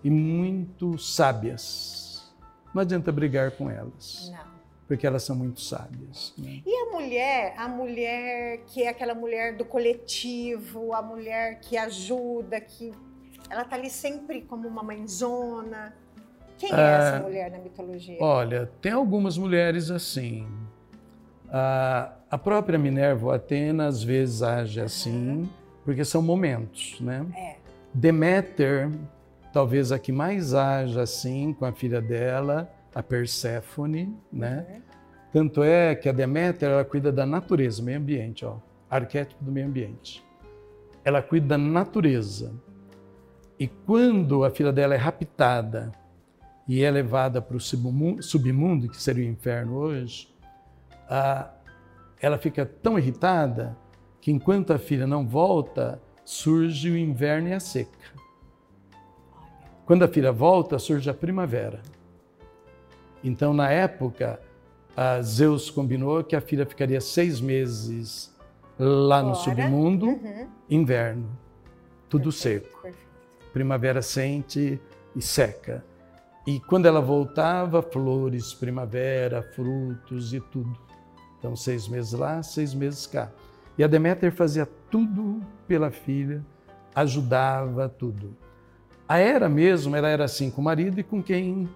[0.05, 2.33] e muito sábias.
[2.73, 4.60] Não adianta brigar com elas, Não.
[4.91, 6.35] Porque elas são muito sábias.
[6.37, 6.63] né?
[6.67, 12.61] E a mulher, a mulher que é aquela mulher do coletivo, a mulher que ajuda,
[12.61, 12.93] que
[13.49, 15.95] ela tá ali sempre como uma mãezona.
[16.59, 18.17] Quem é Ah, essa mulher na mitologia?
[18.21, 20.45] Olha, tem algumas mulheres assim.
[21.49, 25.49] A, a própria Minerva Atena às vezes age assim,
[25.85, 27.25] porque são momentos, né?
[27.37, 27.57] É.
[27.95, 28.91] Deméter,
[29.53, 34.67] talvez a que mais haja assim com a filha dela, a Perséfone, né?
[34.69, 34.83] Uhum.
[35.33, 38.57] Tanto é que a Deméter ela cuida da natureza, meio ambiente, ó,
[38.91, 40.25] arquétipo do meio ambiente.
[41.05, 42.53] Ela cuida da natureza.
[43.59, 45.93] E quando a filha dela é raptada
[46.67, 50.35] e é levada para o submu- submundo, que seria o inferno hoje,
[51.09, 51.51] a-
[52.21, 53.77] ela fica tão irritada
[54.21, 57.99] que enquanto a filha não volta, surge o inverno e a seca.
[59.87, 61.81] Quando a filha volta, surge a primavera.
[63.23, 64.41] Então, na época,
[65.23, 68.35] Zeus combinou que a filha ficaria seis meses
[68.79, 69.45] lá no Fora.
[69.57, 70.49] submundo, Uhum.
[70.69, 71.29] inverno,
[72.09, 72.83] tudo Perfeito, seco.
[72.83, 73.11] perfeito.
[73.53, 74.81] Primavera sente
[75.15, 75.85] e seca.
[76.47, 80.75] E quando ela voltava, flores, primavera, frutos e tudo.
[81.39, 83.31] Então, seis meses lá, seis meses cá.
[83.77, 86.45] E a Deméter fazia tudo pela filha,
[86.95, 88.37] ajudava tudo.
[89.09, 91.69] A Hera mesmo, ela era assim com o marido e com quem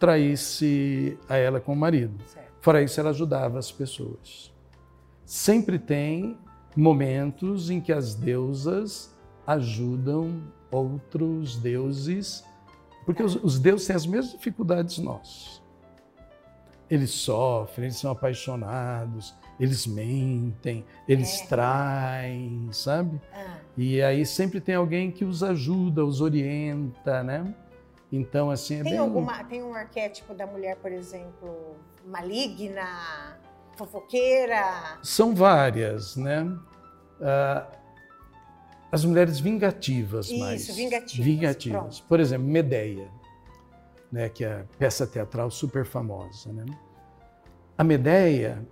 [0.00, 2.14] traísse a ela com o marido.
[2.26, 2.50] Certo.
[2.60, 4.52] Fora isso, ela ajudava as pessoas.
[5.24, 6.36] Sempre tem
[6.76, 9.14] momentos em que as deusas
[9.46, 12.44] ajudam outros deuses,
[13.04, 15.60] porque os, os deuses têm as mesmas dificuldades nós.
[16.88, 21.46] Eles sofrem, eles são apaixonados, eles mentem, eles É.
[21.46, 23.20] traem, sabe?
[23.32, 27.54] Ah, E aí sempre tem alguém que os ajuda, os orienta, né?
[28.12, 28.98] Então, assim, é tem, bem...
[29.00, 33.38] alguma, tem um arquétipo da mulher, por exemplo, maligna,
[33.76, 34.98] fofoqueira?
[35.02, 36.46] São várias, né?
[37.20, 37.66] Ah,
[38.90, 40.66] as mulheres vingativas Isso, mais.
[40.74, 41.80] vingativas, Vingativas.
[42.00, 42.08] pronto.
[42.08, 43.08] Por exemplo, Medeia,
[44.10, 46.52] né, que é a peça teatral super famosa.
[46.52, 46.66] Né?
[47.78, 48.66] A Medeia,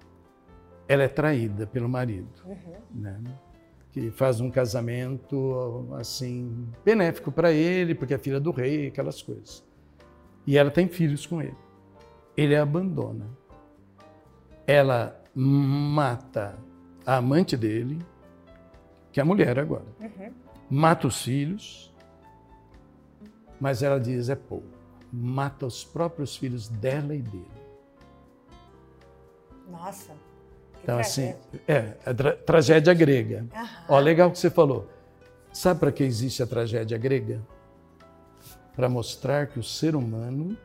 [0.88, 2.76] ela é traída pelo marido, Uhum.
[2.92, 3.20] né?
[3.98, 9.64] Que faz um casamento assim benéfico para ele, porque é filha do rei, aquelas coisas.
[10.46, 11.56] E ela tem filhos com ele.
[12.36, 13.26] Ele a abandona.
[14.66, 16.56] Ela mata
[17.04, 17.98] a amante dele,
[19.10, 19.86] que é a mulher agora.
[20.00, 20.32] Uhum.
[20.70, 21.92] Mata os filhos,
[23.60, 24.78] mas ela diz é pouco.
[25.12, 27.50] Mata os próprios filhos dela e dele.
[29.68, 30.12] Nossa.
[30.82, 31.60] Então, assim, tragédia.
[31.68, 33.46] é, a tra tragédia grega.
[33.54, 33.68] Aham.
[33.88, 34.88] Ó, legal que você falou.
[35.52, 37.40] Sabe para que existe a tragédia grega?
[38.74, 40.56] Para mostrar que o ser humano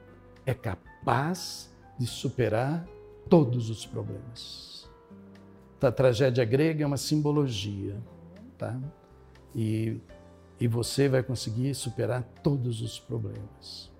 [0.45, 2.85] é capaz de superar
[3.29, 4.89] todos os problemas.
[5.77, 7.95] Então, a tragédia grega é uma simbologia,
[8.57, 8.79] tá?
[9.55, 9.99] E,
[10.59, 13.91] e você vai conseguir superar todos os problemas.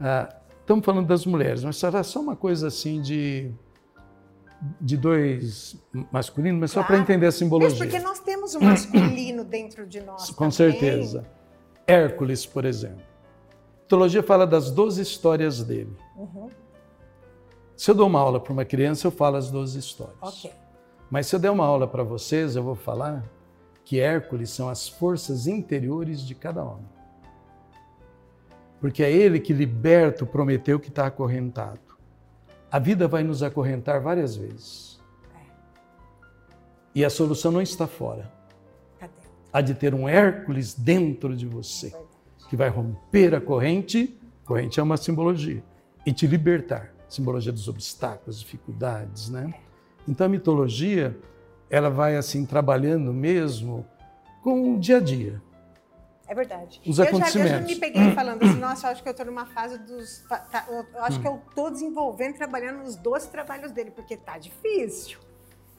[0.00, 3.50] Ah, estamos falando das mulheres, mas será só uma coisa assim de
[4.80, 5.76] de dois
[6.12, 7.02] masculinos, mas só para Claro.
[7.02, 7.78] entender a simbologia.
[7.78, 10.30] porque nós temos um masculino dentro de nós.
[10.30, 10.50] Com também.
[10.50, 11.24] certeza.
[11.86, 13.00] Hércules, por exemplo.
[13.00, 15.96] A mitologia fala das 12 histórias dele.
[16.16, 16.50] Uhum.
[17.76, 20.16] Se eu dou uma aula para uma criança, eu falo as 12 histórias.
[20.20, 20.52] Ok.
[21.10, 23.24] Mas se eu der uma aula para vocês, eu vou falar
[23.84, 26.84] que Hércules são as forças interiores de cada homem.
[28.80, 31.80] Porque é ele que liberta o Prometeu que está acorrentado.
[32.70, 35.00] A vida vai nos acorrentar várias vezes.
[36.94, 38.30] E a solução não está fora.
[38.98, 39.12] Cadê?
[39.52, 41.94] Há de ter um Hércules dentro de você,
[42.50, 44.18] que vai romper a corrente.
[44.44, 45.62] Corrente é uma simbologia.
[46.04, 46.92] E te libertar.
[47.08, 49.54] Simbologia dos obstáculos, dificuldades, né?
[50.06, 51.18] Então a mitologia,
[51.70, 53.86] ela vai assim trabalhando mesmo
[54.42, 55.40] com o dia a dia.
[56.28, 56.80] É verdade.
[56.86, 57.66] Os eu, já, eu já acontecimentos.
[57.66, 60.24] me peguei falando assim, nossa, eu acho que eu estou numa fase dos.
[60.28, 65.18] tá- eu acho que eu estou desenvolvendo, trabalhando nos 12 trabalhos dele, porque tá difícil.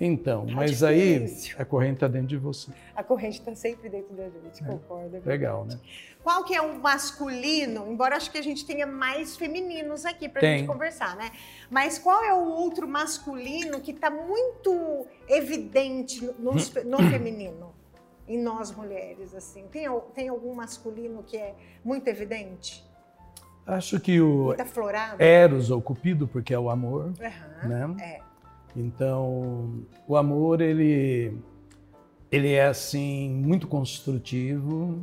[0.01, 1.55] Então, Tá mas aí difícil.
[1.59, 2.71] a corrente está dentro de você.
[2.95, 5.17] A corrente está sempre dentro da gente, concordo.
[5.17, 5.19] é.
[5.25, 5.77] Legal, né?
[6.23, 7.85] Qual que é o masculino?
[7.91, 11.31] Embora acho que a gente tenha mais femininos aqui para gente conversar, né?
[11.69, 17.73] Mas qual é o outro masculino que está muito evidente no, no feminino?
[18.29, 19.65] Em nós mulheres, assim.
[19.71, 22.87] Tem, tem algum masculino que é muito evidente?
[23.65, 24.55] Acho que o?
[25.19, 27.95] Eros ou Cupido, porque é o amor, Aham, né?
[27.99, 28.21] É.
[28.75, 31.37] Então, o amor ele
[32.31, 34.99] ele é assim muito construtivo,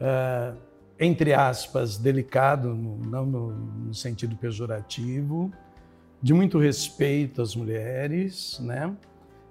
[0.00, 0.54] ah,
[0.98, 5.52] entre aspas, delicado, não no, no sentido pejorativo,
[6.22, 8.96] de muito respeito às mulheres, né?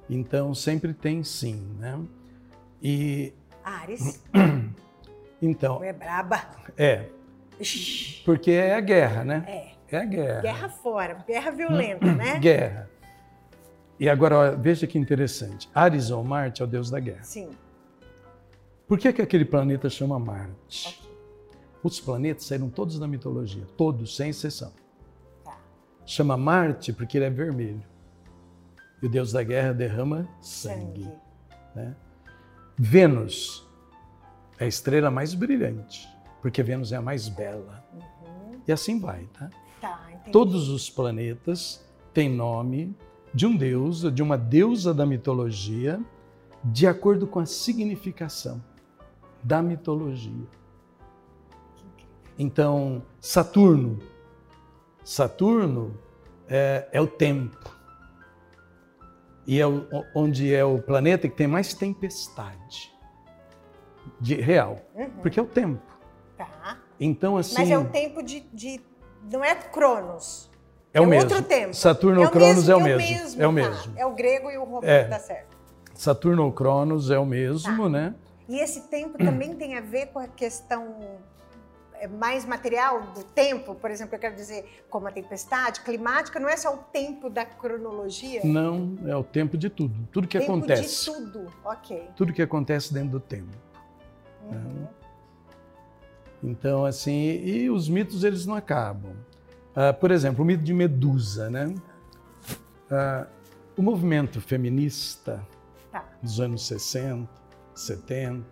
[0.09, 1.99] Então sempre tem sim, né?
[2.81, 4.23] E Ares,
[5.41, 6.41] então é braba.
[6.77, 7.05] é
[8.25, 9.45] porque é a guerra, né?
[9.47, 9.71] É.
[9.91, 10.41] É a guerra.
[10.41, 12.39] Guerra fora, guerra violenta, né?
[12.39, 12.89] Guerra.
[13.99, 15.69] E agora ó, veja que interessante.
[15.75, 17.23] Ares ou Marte é o deus da guerra.
[17.23, 17.49] Sim.
[18.87, 20.97] Por que, que aquele planeta chama Marte?
[21.03, 21.11] Ok.
[21.83, 24.71] Os planetas saíram todos da mitologia, todos, sem exceção.
[25.43, 25.57] Tá.
[26.05, 27.83] Chama Marte porque ele é vermelho.
[29.01, 31.03] E o deus da guerra derrama sangue.
[31.03, 31.13] Sangue.
[31.75, 31.95] né?
[32.83, 33.69] Vênus
[34.57, 36.09] é a estrela mais brilhante,
[36.41, 37.85] porque Vênus é a mais bela.
[37.93, 38.59] Uhum.
[38.67, 39.51] E assim vai, tá?
[39.79, 40.31] Tá, entendi.
[40.31, 42.97] Todos os planetas têm nome
[43.31, 46.01] de um deus, de uma deusa da mitologia,
[46.63, 48.59] de acordo com a significação
[49.43, 50.47] da mitologia.
[52.35, 53.99] Então, Saturno.
[55.03, 55.95] Saturno
[56.47, 57.77] é, é o tempo.
[59.47, 62.91] E é o, onde é o planeta que tem mais tempestade
[64.19, 64.77] de real.
[64.95, 65.09] Uhum.
[65.21, 65.81] Porque é o tempo.
[66.37, 66.77] Tá.
[66.99, 67.55] Então, assim.
[67.57, 68.41] Mas é o tempo de.
[68.53, 68.81] de-
[69.31, 70.49] não é Cronos.
[70.93, 71.29] é o mesmo.
[71.29, 71.73] outro tempo.
[71.75, 73.41] Saturno é ou Cronos é o é mesmo.
[73.41, 73.53] É o tá.
[73.53, 73.93] mesmo.
[73.97, 75.03] É o grego e o romano, É.
[75.05, 75.57] tá certo.
[75.93, 77.89] Saturno ou Cronos é o mesmo, Tá.
[77.89, 78.15] né?
[78.49, 81.15] E esse tempo também tem a ver com a questão é,
[82.07, 86.57] mais material do tempo, por exemplo, eu quero dizer, como a tempestade climática, não é
[86.57, 90.07] só o tempo da cronologia, Não, é o tempo de tudo.
[90.11, 91.05] Tudo que tempo acontece.
[91.11, 91.47] de tudo.
[91.63, 92.09] Ok.
[92.15, 93.55] Tudo que acontece dentro do tempo.
[94.49, 94.87] Uhum.
[96.43, 99.13] Então, assim, e os mitos eles não acabam.
[99.75, 101.73] Ah, por exemplo, o mito de Medusa, né?
[102.89, 103.27] Ah,
[103.77, 105.45] o movimento feminista
[105.91, 106.03] Tá.
[106.21, 107.29] dos anos 60,
[107.75, 108.45] 70,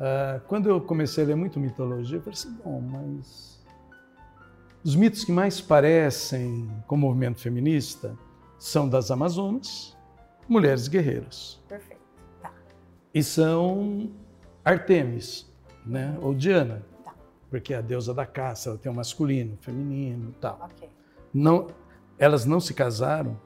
[0.00, 3.58] ah, quando eu comecei a ler muito mitologia, eu falei assim, bom, mas
[4.84, 8.16] os mitos que mais parecem com o movimento feminista
[8.58, 9.96] são das Amazonas,
[10.48, 12.00] mulheres guerreiras Perfeito.
[12.40, 12.52] Tá.
[13.12, 14.10] e são
[14.64, 15.50] Artemis,
[15.84, 16.16] né?
[16.20, 17.14] Ou Diana, Tá.
[17.50, 20.58] porque é a deusa da caça, ela tem o masculino, o feminino, e tal.
[20.62, 20.88] Ok.
[21.34, 21.66] Não,
[22.18, 23.38] elas não se casaram,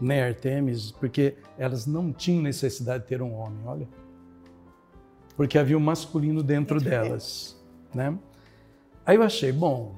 [0.00, 3.88] nem Artemis, porque elas não tinham necessidade de ter um homem, olha,
[5.36, 7.56] porque havia um masculino dentro delas,
[7.94, 8.16] né?
[9.04, 9.94] Aí eu achei, bom,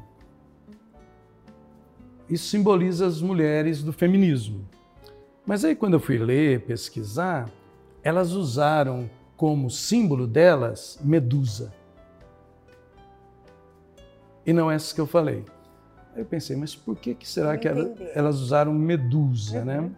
[2.29, 4.67] isso simboliza as mulheres do feminismo.
[5.45, 7.49] Mas aí quando eu fui ler, pesquisar,
[8.03, 11.73] elas usaram como símbolo delas Medusa.
[14.45, 15.45] E não essa que eu falei.
[16.15, 19.81] Aí eu pensei, mas por que, que será que ela- elas usaram Medusa, né?
[19.81, 19.95] Uhum.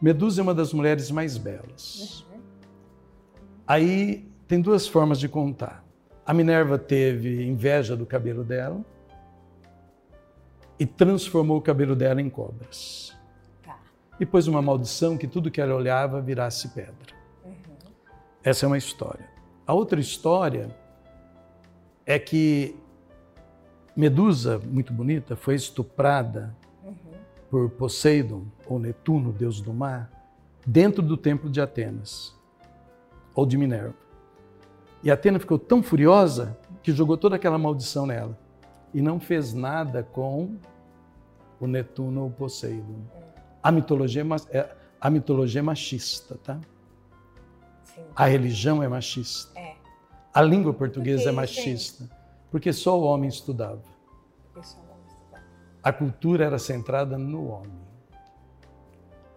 [0.00, 2.24] Medusa é uma das mulheres mais belas.
[2.32, 2.40] Uhum.
[3.66, 5.82] Aí tem duas formas de contar.
[6.26, 8.84] A Minerva teve inveja do cabelo dela
[10.78, 13.16] e transformou o cabelo dela em cobras.
[13.62, 13.78] Tá.
[14.20, 17.14] E pôs uma maldição que tudo que ela olhava virasse pedra.
[17.42, 17.54] Uhum.
[18.44, 19.26] Essa é uma história.
[19.66, 20.68] A outra história
[22.04, 22.76] é que
[23.96, 26.94] Medusa, muito bonita, foi estuprada Uhum.
[27.50, 30.10] por Poseidon, ou Netuno, deus do mar,
[30.66, 32.38] dentro do templo de Atenas,
[33.34, 34.02] ou de Minerva.
[35.02, 38.38] E Atena ficou tão furiosa que jogou toda aquela maldição nela
[38.94, 40.56] e não fez nada com
[41.60, 43.00] o Netuno ou Poseidon.
[43.62, 46.60] A mitologia é, é- a mitologia é machista, tá?
[47.82, 48.04] Sim.
[48.14, 49.58] A religião é machista.
[49.58, 49.74] É.
[50.32, 52.08] A língua portuguesa Por é machista.
[52.50, 53.82] Porque só o homem estudava.
[55.82, 57.82] A cultura era centrada no homem.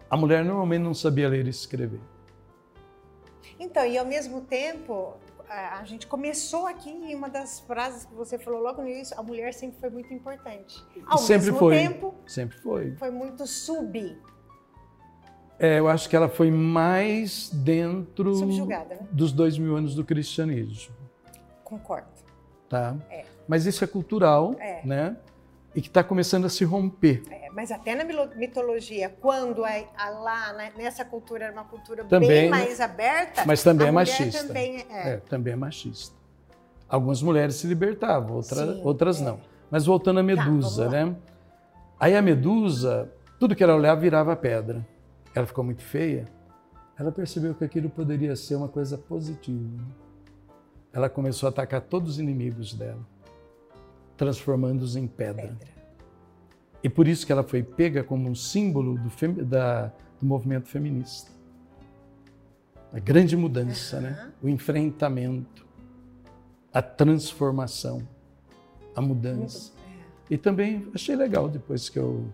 [0.08, 2.00] A mulher normalmente não sabia ler e escrever.
[3.58, 5.14] Então, e ao mesmo tempo,
[5.48, 9.18] a a gente começou aqui em uma das frases que você falou logo no início,
[9.18, 10.82] a mulher sempre foi muito importante.
[11.06, 11.74] Ao sempre mesmo foi.
[11.76, 12.94] tempo, Sempre foi.
[12.96, 14.18] foi muito sub,
[15.58, 18.98] É, eu acho que ela foi mais dentro né?
[19.10, 20.94] dos dois mil anos do cristianismo,
[21.64, 22.08] Concordo.
[22.68, 22.94] tá?
[23.08, 23.24] É.
[23.48, 24.82] Mas isso é cultural, É.
[24.84, 25.16] né?
[25.76, 27.22] E que está começando a se romper.
[27.30, 28.02] É, mas até na
[28.34, 33.44] mitologia, quando a, a lá né, nessa cultura era uma cultura Também, bem mais aberta,
[33.46, 34.42] Mas também é machista.
[34.46, 35.08] Também é.
[35.10, 36.16] É, também é machista.
[36.88, 39.24] Algumas mulheres se libertavam, outra- Sim, outras é.
[39.24, 39.38] não.
[39.70, 41.06] Mas voltando à Medusa, vamos lá.
[41.06, 41.16] né?
[42.00, 44.86] Aí a Medusa, tudo que ela olhava virava pedra.
[45.34, 46.24] Ela ficou muito feia.
[46.98, 49.82] Ela percebeu que aquilo poderia ser uma coisa positiva.
[50.90, 53.00] Ela começou a atacar todos os inimigos dela,
[54.16, 55.48] transformando-os em pedra.
[55.48, 55.68] Pedra.
[56.82, 59.88] E por isso que ela foi pega como um símbolo do, da-
[60.20, 61.30] do movimento feminista.
[62.92, 64.10] A grande mudança, né?
[64.18, 64.32] Aham.
[64.42, 65.66] O enfrentamento,
[66.72, 68.06] a transformação,
[68.94, 69.72] a mudança.
[69.72, 69.86] Muito-
[70.30, 72.24] E também achei legal depois que eu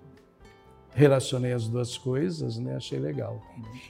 [0.95, 2.77] relacionei as duas coisas, né?
[2.77, 3.41] Achei legal.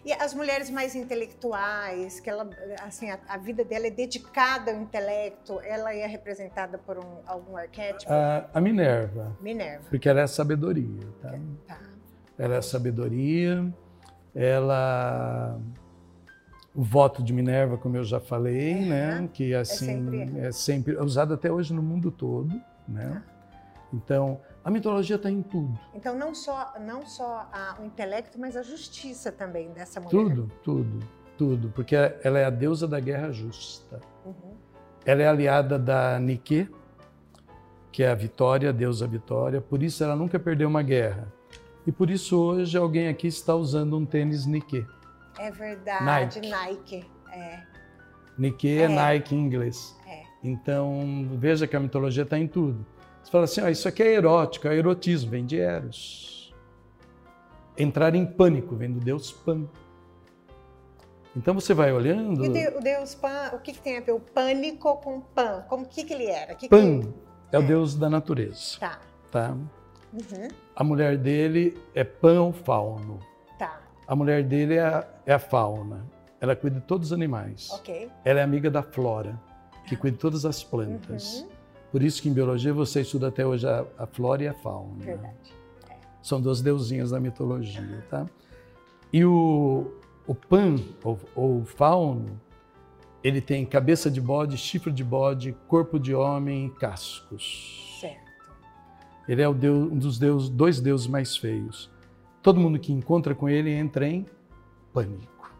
[0.04, 2.48] E as mulheres mais intelectuais, que ela,
[2.82, 7.56] assim, a, a vida dela é dedicada ao intelecto, ela é representada por um- algum
[7.56, 8.12] arquétipo?
[8.12, 9.84] A, a Minerva, Minerva.
[9.90, 11.34] porque ela é sabedoria, tá?
[11.66, 11.78] Tá.
[12.38, 13.72] Ela é sabedoria,
[14.34, 15.58] ela
[16.74, 18.86] o voto de Minerva, como eu já falei, Aham.
[18.88, 22.58] né, que assim sempre- é sempre usado até hoje no mundo todo,
[22.88, 23.22] né?
[23.92, 28.56] Então, a mitologia está em tudo, Então, não só, não só a- o intelecto, mas
[28.56, 30.10] a justiça também dessa mulher.
[30.10, 30.98] tudo, tudo,
[31.36, 34.00] tudo, porque ela é a deusa da guerra justa.
[34.24, 34.54] Uhum.
[35.04, 36.70] Ela é aliada da Nike,
[37.90, 41.30] que é a vitória, a deusa vitória, por isso ela nunca perdeu uma guerra.
[41.86, 44.86] E por isso hoje alguém aqui está usando um tênis Nike.
[45.38, 46.48] É verdade, Nike.
[46.48, 47.10] Nike.
[47.32, 47.60] É,
[48.38, 48.88] Nike é, É.
[48.88, 49.94] Nike em inglês.
[50.06, 50.22] é.
[50.44, 52.84] Então, veja que a mitologia está em tudo.
[53.22, 56.54] Você fala assim, ah, isso aqui é erótico, é erotismo, vem de Eros.
[57.76, 59.66] Entrar em pânico, vem do Deus Pan.
[61.34, 62.44] Então você vai olhando.
[62.44, 65.64] E o Deus Pan, o que, que, tem a ver o pânico com Pan?
[65.68, 66.54] Como que, que ele era?
[66.54, 67.08] Que Pan que...
[67.52, 68.78] é o Deus da natureza.
[68.78, 68.98] Tá.
[69.30, 69.56] Tá.
[70.12, 70.48] Uhum.
[70.76, 73.18] A mulher dele é Pan ou Fauno.
[73.58, 73.80] Tá.
[74.06, 76.04] A mulher dele é a, é a fauna.
[76.38, 77.70] Ela cuida de todos os animais.
[77.70, 78.10] Ok.
[78.24, 79.40] Ela é amiga da flora,
[79.86, 81.40] que cuida de todas as plantas.
[81.40, 81.48] Uhum.
[81.92, 85.04] Por isso que em biologia você estuda até hoje a, a flora e a fauna.
[85.04, 85.54] Verdade.
[86.22, 88.26] São duas deusinhas da mitologia, tá?
[89.12, 89.92] E o,
[90.26, 92.40] o pan, ou, ou fauno,
[93.22, 97.98] ele tem cabeça de bode, chifre de bode, corpo de homem e cascos.
[98.00, 98.32] Certo.
[99.28, 101.90] Ele é deus, um dos deus, dois deuses mais feios.
[102.42, 104.26] Todo mundo que encontra com ele entra em
[104.94, 105.52] pânico.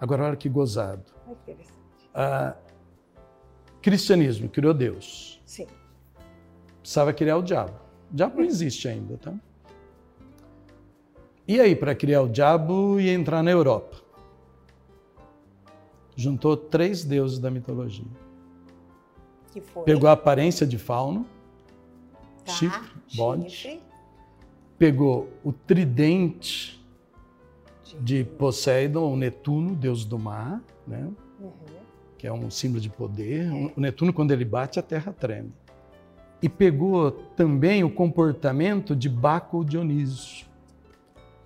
[0.00, 1.04] Agora, olha que gozado.
[1.30, 1.78] Interessante.
[2.12, 2.56] Ah,
[3.82, 5.40] cristianismo criou Deus.
[5.44, 5.66] Sim.
[6.80, 7.74] Precisava criar o diabo.
[8.12, 9.34] O diabo não existe ainda, tá?
[11.46, 13.96] E aí, para criar o diabo e entrar na Europa?
[16.14, 18.04] Juntou três deuses da mitologia.
[19.52, 19.84] Que foi.
[19.84, 21.24] Pegou a aparência de fauno,
[22.44, 23.50] Tá, chifre, bode.
[23.50, 23.80] chifre,
[24.78, 26.78] pegou o tridente
[28.00, 31.08] de Poseidon, o Netuno, deus do mar, né?
[32.18, 33.48] Que é um símbolo de poder.
[33.76, 35.52] O Netuno, quando ele bate, a terra treme.
[36.42, 40.46] E pegou também o comportamento de Baco Dionísio.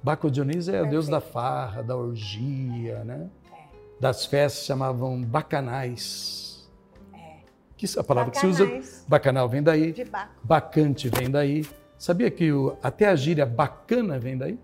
[0.02, 3.28] Baco Dionísio é o deus da farra, da orgia, né?
[3.52, 3.58] É.
[4.00, 6.68] Das festas chamavam bacanais.
[7.14, 7.36] É.
[7.76, 8.64] Que a palavra que se usa.
[8.64, 10.32] Bacanais Bacanal vem daí, De Baco.
[10.42, 11.66] bacante vem daí.
[11.98, 14.58] Sabia que o- até a gíria bacana vem daí?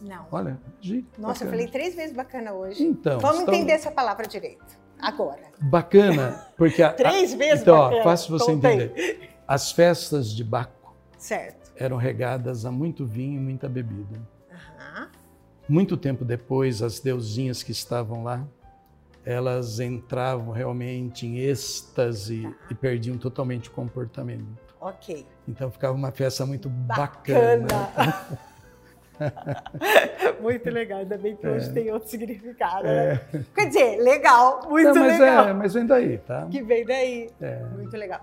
[0.00, 0.26] Não.
[0.30, 1.04] Olha, gíria.
[1.18, 1.50] Nossa, eu bacana.
[1.50, 2.82] falei três vezes bacana hoje.
[2.84, 4.83] Então, Vamos então, entender essa palavra direito.
[5.04, 5.40] Agora.
[5.60, 8.02] Bacana, porque a, Três vezes então, ó, bacana.
[8.04, 8.54] fácil você tem.
[8.56, 9.30] entender.
[9.46, 11.72] As festas de Baco Certo.
[11.76, 14.20] eram regadas a muito vinho e muita bebida.
[15.68, 18.44] Muito tempo depois, as deusinhas que estavam lá,
[19.24, 22.54] elas entravam realmente em êxtase Tá.
[22.70, 24.46] e perdiam totalmente o comportamento.
[24.78, 25.26] Ok.
[25.48, 27.66] Então ficava uma festa muito bacana.
[27.66, 28.38] Bacana.
[30.40, 31.00] muito legal.
[31.00, 32.86] Ainda bem que hoje tem outro significado.
[32.86, 33.20] É.
[33.32, 33.44] Né?
[33.54, 34.68] Quer dizer, legal.
[34.68, 35.48] Muito Não, mas, legal.
[35.48, 36.48] é, mas vem daí, tá?
[36.50, 37.30] Que vem daí.
[37.40, 37.56] É.
[37.74, 38.20] Muito legal.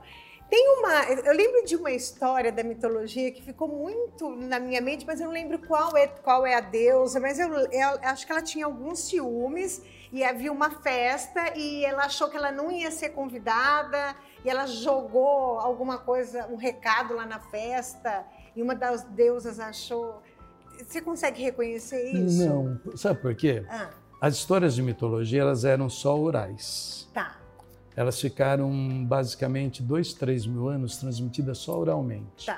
[0.52, 1.04] Tem uma.
[1.26, 5.28] Eu lembro de uma história da mitologia que ficou muito na minha mente, mas eu
[5.28, 8.66] não lembro qual é, qual é a deusa, mas eu, eu acho que ela tinha
[8.66, 9.82] alguns ciúmes
[10.12, 14.66] e havia uma festa e ela achou que ela não ia ser convidada e ela
[14.66, 20.22] jogou alguma coisa, um recado lá na festa e uma das deusas achou.
[20.88, 22.46] Você consegue reconhecer isso?
[22.46, 23.64] Não, sabe por quê?
[23.70, 27.10] Ah, As histórias de mitologia elas eram só orais.
[27.14, 27.38] tá.
[27.94, 32.46] Elas ficaram basicamente dois, três mil anos transmitidas só oralmente.
[32.46, 32.58] Tá.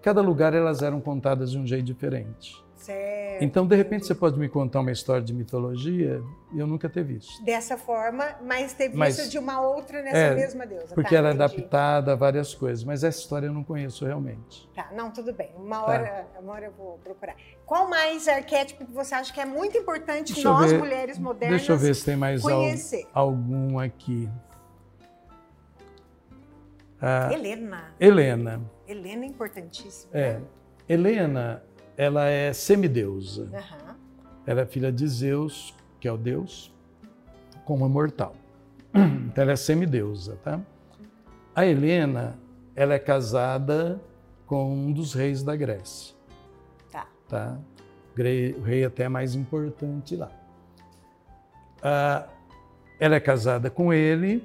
[0.00, 2.56] Cada lugar elas eram contadas de um jeito diferente.
[2.80, 3.42] Certo.
[3.44, 7.04] Então, de repente, você pode me contar uma história de mitologia e eu nunca ter
[7.04, 7.44] visto.
[7.44, 10.94] Dessa forma, mas teve Mas- isso de uma outra nessa É, mesma deusa.
[10.94, 14.66] Porque tá, ela é adaptada a várias coisas, mas essa história eu não conheço realmente.
[14.74, 15.50] Tá, não, tudo bem.
[15.58, 15.84] Uma Tá.
[15.86, 17.36] hora, uma hora eu vou procurar.
[17.66, 21.58] Qual mais arquétipo que você acha que é muito importante Deixa nós, ver- mulheres modernas,
[21.58, 23.06] Deixa eu ver se tem mais conhecer?
[23.12, 24.26] algum aqui.
[27.00, 27.94] Ah, Helena.
[28.00, 28.60] Helena.
[28.88, 30.10] Helena é importantíssima.
[30.14, 30.40] É.
[30.88, 31.62] Helena,
[32.00, 33.50] ela é semideusa.
[33.52, 33.94] Aham.
[34.46, 36.72] Ela é filha de Zeus, que é o deus,
[37.66, 38.34] com uma mortal.
[39.30, 40.58] Então ela é semideusa, tá?
[41.54, 42.38] A Helena,
[42.74, 44.00] ela é casada
[44.46, 46.14] com um dos reis da Grécia,
[46.90, 47.06] Tá.
[47.28, 47.58] tá?
[48.58, 50.32] O rei até mais importante lá.
[51.82, 52.26] Ah,
[52.98, 54.42] ela é casada com ele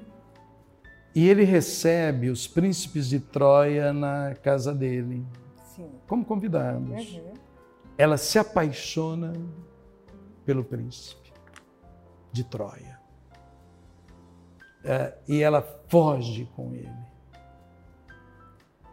[1.14, 5.24] e ele recebe os príncipes de Troia na casa dele,
[5.74, 5.90] Sim.
[6.06, 7.34] como convidados Uhum.
[7.98, 9.32] Ela se apaixona
[10.44, 11.32] pelo príncipe
[12.30, 13.00] de Troia.
[14.84, 17.06] É, e ela foge com ele,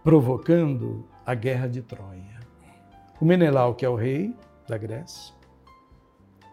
[0.04, 2.40] provocando a guerra de Troia.
[3.20, 4.36] O Menelau, que é o rei
[4.68, 5.36] da Grécia,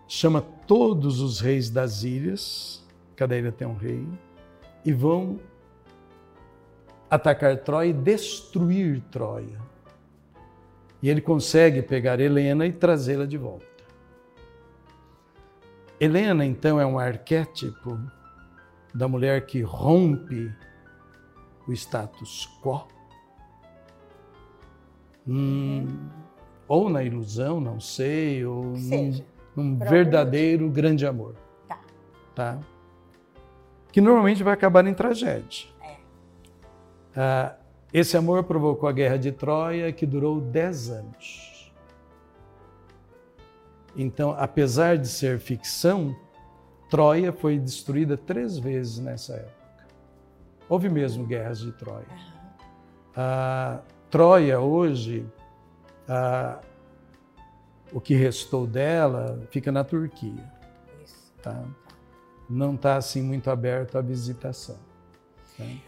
[0.07, 2.85] chama todos os reis das ilhas,
[3.17, 4.07] cada ilha tem um rei,
[4.85, 5.41] e vão
[7.09, 9.70] atacar Troia e destruir Troia.
[11.03, 13.67] E ele consegue pegar Helena e trazê-la de volta.
[15.99, 17.99] Helena, então, é um arquétipo
[18.95, 20.53] da mulher que rompe
[21.67, 22.87] o status quo.
[25.27, 25.87] Hum,
[26.67, 29.25] ou na ilusão, não sei, ou num, seja.
[29.55, 31.35] num algum verdadeiro grande amor.
[31.69, 31.81] Tá.
[32.35, 32.59] Tá?
[33.93, 35.69] Que normalmente vai acabar em tragédia.
[35.83, 35.97] É.
[37.17, 37.57] Ah,
[37.93, 41.72] Esse amor provocou a guerra de Troia, que durou 10 anos.
[43.97, 46.14] Então, apesar de ser ficção,
[46.88, 49.86] Troia foi destruída três vezes nessa época.
[50.68, 52.07] Houve mesmo guerras de Troia.
[53.16, 55.26] A Troia, hoje,
[56.09, 56.61] a,
[57.93, 60.49] o que restou dela fica na Turquia.
[61.43, 61.64] Tá?
[62.49, 64.78] Não está assim muito aberto à visitação.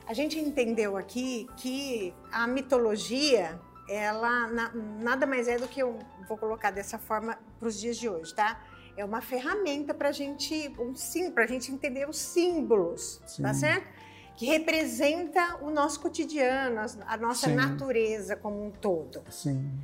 [0.06, 5.98] A gente entendeu aqui que a mitologia, ela na, nada mais é do que eu
[6.28, 8.60] vou colocar dessa forma para os dias de hoje, tá?
[8.96, 13.42] É uma ferramenta para gente, um sim, para a gente entender os símbolos, tá sim.
[13.42, 13.88] tá certo?
[14.36, 17.54] Que representa o nosso cotidiano, a nossa sim.
[17.54, 19.22] natureza como um todo.
[19.30, 19.82] Sim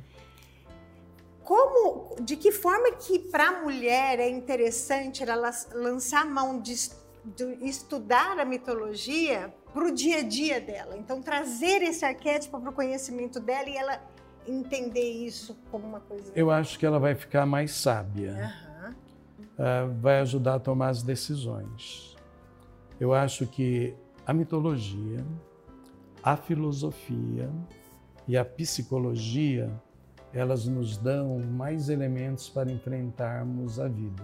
[1.49, 6.75] como, de que forma que para a mulher é interessante ela lançar mão de,
[7.35, 10.97] de estudar a mitologia para o dia a dia dela.
[10.97, 14.01] Então, trazer esse arquétipo para o conhecimento dela e ela
[14.47, 16.31] entender isso como uma coisa.
[16.35, 18.53] Eu acho que ela vai ficar mais sábia.
[18.77, 18.91] Uhum.
[19.59, 22.15] Uh, vai ajudar a tomar as decisões.
[22.99, 25.25] Eu acho que a mitologia,
[26.23, 27.49] a filosofia
[28.27, 29.71] e a psicologia
[30.33, 34.23] elas nos dão mais elementos para enfrentarmos a vida.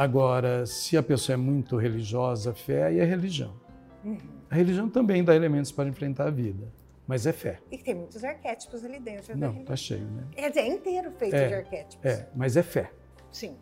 [0.00, 3.52] Agora, se a pessoa é muito religiosa, fé aí é religião.
[4.02, 4.16] Uhum.
[4.48, 6.72] A religião também dá elementos para enfrentar a vida,
[7.06, 7.60] mas é fé.
[7.70, 10.24] E tem muitos arquétipos ali dentro Não, tá cheio, né?
[10.32, 12.06] Quer dizer, é inteiro feito é, de arquétipos.
[12.06, 12.90] É, mas é fé.
[13.30, 13.58] Sim.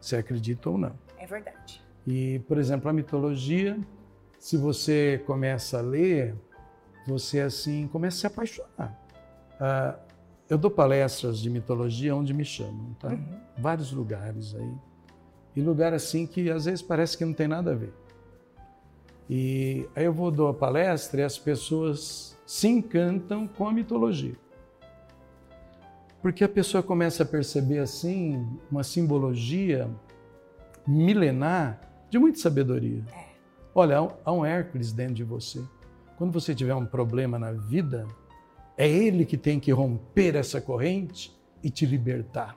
[0.00, 0.96] Você acredita ou não.
[1.18, 1.82] É verdade.
[2.06, 3.76] E, por exemplo, a mitologia,
[4.38, 6.36] se você começa a ler,
[7.04, 8.96] você assim começa a se apaixonar.
[9.56, 9.98] Uh,
[10.48, 13.08] eu dou palestras de mitologia onde me chamam, tá?
[13.08, 13.40] Uhum.
[13.58, 14.89] Vários lugares aí.
[15.60, 17.92] E lugar assim que às vezes parece que não tem nada a ver.
[19.28, 24.34] E aí eu vou dar a palestra e as pessoas se encantam com a mitologia.
[26.22, 29.86] Porque a pessoa começa a perceber assim uma simbologia
[30.86, 33.04] milenar de muita sabedoria.
[33.14, 33.24] É.
[33.74, 35.62] Olha, há um Hércules dentro de você.
[36.16, 38.06] Quando você tiver um problema na vida,
[38.78, 42.56] é Ele que tem que romper essa corrente e te libertar.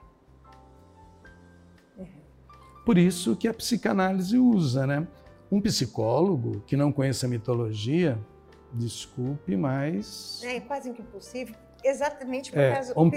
[2.84, 5.06] Por isso que a psicanálise usa, né?
[5.50, 8.18] Um psicólogo que não conheça a mitologia,
[8.72, 10.42] desculpe, mas.
[10.44, 11.54] É quase impossível.
[11.82, 13.10] Exatamente por é, causa um,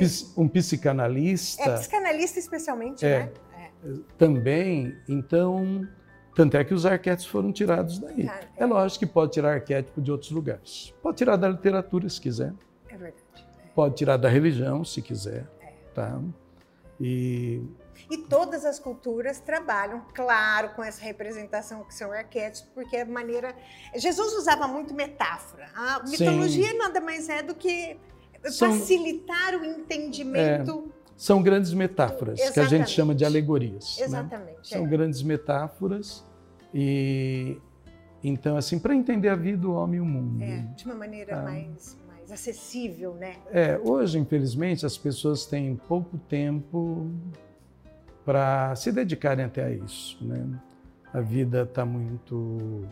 [0.44, 1.64] um psicanalista.
[1.64, 3.32] É, psicanalista especialmente, é, né?
[3.58, 3.94] É.
[4.18, 5.88] Também, então.
[6.36, 8.28] Tanto é que os arquétipos foram tirados daí.
[8.30, 8.64] Ah, é.
[8.64, 10.94] é lógico que pode tirar arquétipo de outros lugares.
[11.02, 12.54] Pode tirar da literatura se quiser.
[12.90, 13.24] É verdade.
[13.36, 13.68] É.
[13.74, 15.48] Pode tirar da religião, se quiser.
[15.60, 15.74] É.
[15.96, 16.22] Tá?
[17.02, 17.64] E...
[18.10, 23.56] e todas as culturas trabalham, claro, com essa representação que são arquétipos, porque é maneira.
[23.96, 25.70] Jesus usava muito metáfora.
[25.76, 26.78] A mitologia Sim.
[26.78, 27.98] nada mais é do que
[28.46, 28.72] são...
[28.72, 30.92] facilitar o entendimento.
[30.94, 30.98] É.
[31.16, 32.54] São grandes metáforas, Exatamente.
[32.54, 33.98] que a gente chama de alegorias.
[33.98, 34.06] Né?
[34.06, 34.58] Exatamente.
[34.58, 34.64] Né?
[34.64, 34.88] São é.
[34.88, 36.24] grandes metáforas
[36.74, 37.60] e
[38.24, 40.44] então assim para entender a vida, o homem e o mundo.
[40.44, 41.42] É, de uma maneira tá?
[41.42, 43.38] mais mais acessível, né?
[43.52, 47.10] É, hoje, infelizmente, as pessoas têm pouco tempo
[48.28, 50.46] para se dedicarem até a isso, né?
[51.14, 52.86] A vida está muito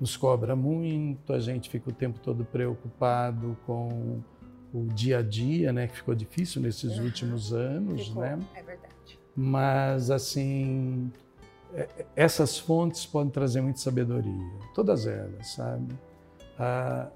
[0.00, 4.20] nos cobra muito, a gente fica o tempo todo preocupado com
[4.74, 7.04] o dia a dia, né, que ficou difícil nesses uhum.
[7.04, 8.40] últimos anos, ficou, né?
[8.56, 9.20] É verdade.
[9.36, 11.12] Mas assim,
[11.72, 15.94] é, essas fontes podem trazer muita sabedoria, todas elas, sabe?
[16.58, 17.08] Ah,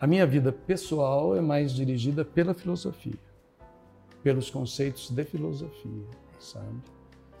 [0.00, 3.20] a minha vida pessoal é mais dirigida pela filosofia,
[4.22, 6.06] pelos conceitos de filosofia,
[6.40, 6.93] sabe?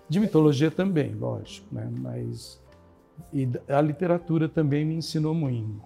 [0.08, 1.90] De mitologia também, lógico, né?
[1.90, 2.60] Mas
[3.32, 5.82] e a literatura também me ensinou muito.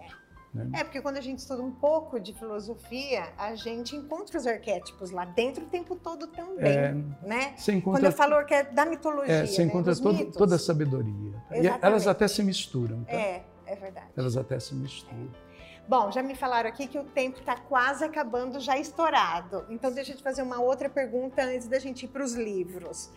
[0.53, 0.81] Né?
[0.81, 5.11] É, porque quando a gente estuda um pouco de filosofia, a gente encontra os arquétipos
[5.11, 6.93] lá dentro o tempo todo também, é,
[7.23, 7.55] né?
[7.69, 9.69] Encontra, quando eu falo que é da mitologia, é, você né?
[9.69, 11.33] encontra todo, toda a sabedoria.
[11.51, 11.83] Exatamente.
[11.83, 13.05] E elas até se misturam.
[13.05, 13.13] Tá?
[13.13, 14.07] É, é verdade.
[14.17, 15.29] Elas até se misturam.
[15.45, 15.49] É.
[15.87, 19.65] Bom, já me falaram aqui que o tempo está quase acabando, já estourado.
[19.71, 23.11] Então, deixa eu te fazer uma outra pergunta antes da gente ir para os livros.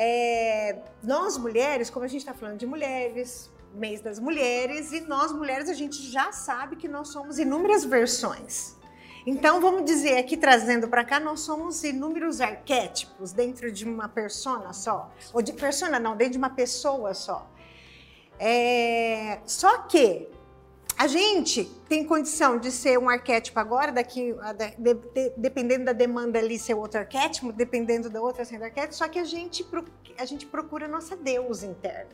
[0.00, 5.32] É, nós mulheres, como a gente está falando de mulheres, mês das mulheres, e nós
[5.32, 8.76] mulheres a gente já sabe que nós somos inúmeras versões.
[9.26, 14.72] Então, vamos dizer aqui, trazendo para cá, nós somos inúmeros arquétipos dentro de uma persona
[14.72, 15.10] só.
[15.32, 17.50] Ou de persona, não, dentro de uma pessoa só.
[18.38, 20.28] É, só que
[20.98, 24.34] a gente tem condição de ser um arquétipo agora, daqui,
[24.76, 29.06] de, de, dependendo da demanda ali ser outro arquétipo, dependendo da outra sendo arquétipo, só
[29.06, 29.64] que a gente,
[30.18, 32.10] a gente procura a nossa deusa interna.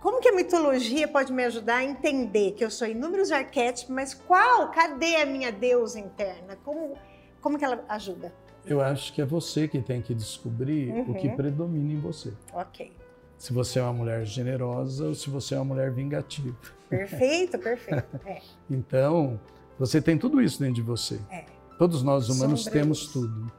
[0.00, 4.14] Como que a mitologia pode me ajudar a entender que eu sou inúmeros arquétipos, mas
[4.14, 4.70] qual?
[4.70, 6.56] Cadê a minha deusa interna?
[6.64, 6.96] Como,
[7.42, 8.32] como que ela ajuda?
[8.64, 11.10] Eu acho que é você que tem que descobrir uhum.
[11.10, 11.36] o que uhum.
[11.36, 12.32] predomina em você.
[12.54, 12.90] Ok.
[13.36, 16.79] Se você é uma mulher generosa ou se você é uma mulher vingativa.
[16.90, 18.20] Perfeito, perfeito.
[18.26, 18.42] É.
[18.68, 19.40] então,
[19.78, 21.20] você tem tudo isso dentro de você.
[21.30, 21.44] É.
[21.78, 23.50] Todos nós humanos temos tudo.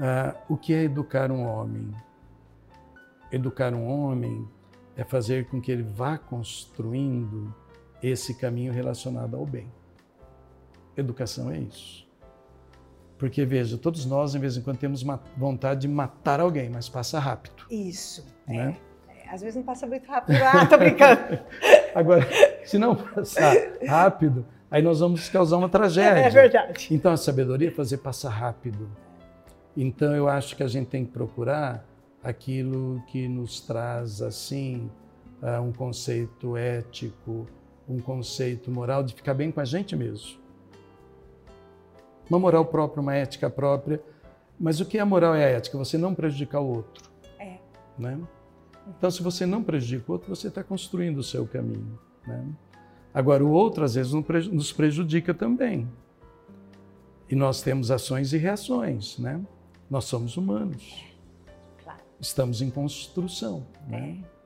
[0.00, 1.94] Ah, o que é educar um homem?
[3.30, 4.48] Educar um homem
[4.96, 7.54] é fazer com que ele vá construindo
[8.02, 9.70] esse caminho relacionado ao bem.
[10.96, 12.06] Educação é isso.
[13.18, 16.88] Porque, veja, todos nós, de vez em quando, temos uma vontade de matar alguém, mas
[16.88, 17.64] passa rápido.
[17.70, 18.26] Isso.
[18.46, 18.76] Né?
[19.08, 19.26] É.
[19.26, 19.30] É.
[19.30, 20.36] Às vezes não passa muito rápido.
[20.42, 21.38] Ah, tô brincando.
[21.98, 22.26] Agora,
[22.64, 23.54] se não passar
[23.86, 26.20] rápido, aí nós vamos causar uma tragédia.
[26.20, 26.88] É verdade.
[26.90, 28.88] Então, a sabedoria é fazer passar rápido.
[29.76, 31.84] Então, eu acho que a gente tem que procurar
[32.22, 34.90] aquilo que nos traz, assim,
[35.42, 37.46] ah, um conceito ético,
[37.88, 40.46] um conceito moral de ficar bem com a gente mesmo
[42.28, 44.00] uma moral própria, uma ética própria.
[44.58, 45.76] Mas o que é a moral e a ética?
[45.78, 47.10] Você não prejudicar o outro.
[47.38, 47.56] É.
[47.98, 48.18] Né?
[48.86, 51.98] Então, se você não prejudica o outro, você está construindo o seu caminho.
[52.26, 52.44] Né?
[53.12, 55.88] Agora, o outro, às vezes, nos prejudica também.
[57.28, 59.18] E nós temos ações e reações.
[59.18, 59.40] Né?
[59.90, 61.04] Nós somos humanos.
[61.82, 62.00] Claro.
[62.20, 63.66] Estamos em construção.
[63.88, 64.18] Né?
[64.32, 64.36] É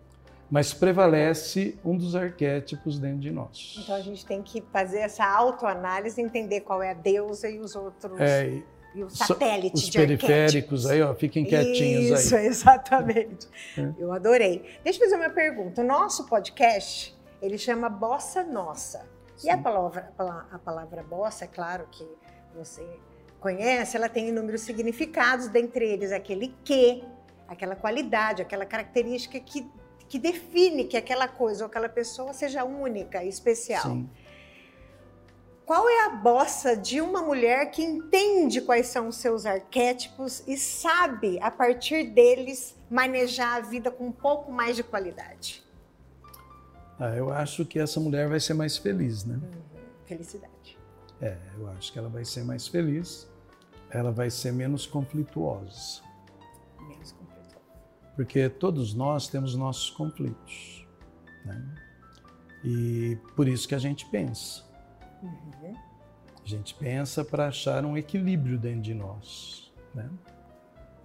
[0.50, 3.76] mas prevalece um dos arquétipos dentro de nós.
[3.80, 7.76] Então a gente tem que fazer essa autoanálise, entender qual é a deusa e os
[7.76, 8.18] outros.
[8.18, 8.60] É,
[8.94, 12.48] e o satélite Os periféricos aí, ó, fiquem quietinhos Isso, aí.
[12.48, 13.48] Isso, exatamente.
[13.76, 13.92] É.
[13.98, 14.64] Eu adorei.
[14.82, 15.80] Deixa eu fazer uma pergunta.
[15.80, 19.06] O nosso podcast, ele chama Bossa Nossa.
[19.36, 19.48] Sim.
[19.48, 20.12] E a palavra,
[20.50, 22.06] a palavra bossa, é claro que
[22.54, 22.86] você
[23.38, 27.02] conhece, ela tem inúmeros significados, dentre eles aquele que,
[27.48, 29.66] aquela qualidade, aquela característica que
[30.10, 33.84] que define que aquela coisa ou aquela pessoa seja única e especial.
[33.84, 34.10] Sim.
[35.70, 40.56] Qual é a bossa de uma mulher que entende quais são os seus arquétipos e
[40.56, 45.62] sabe, a partir deles, manejar a vida com um pouco mais de qualidade?
[46.98, 49.36] Ah, eu acho que essa mulher vai ser mais feliz, né?
[49.36, 49.60] Uhum.
[50.06, 50.76] Felicidade.
[51.22, 53.28] É, eu acho que ela vai ser mais feliz,
[53.90, 56.02] ela vai ser menos conflituosa
[58.16, 60.84] porque todos nós temos nossos conflitos.
[61.44, 61.74] Né?
[62.64, 64.68] E por isso que a gente pensa.
[65.22, 65.50] Uhum.
[66.44, 69.72] A gente pensa para achar um equilíbrio dentro de nós.
[69.94, 70.08] Né?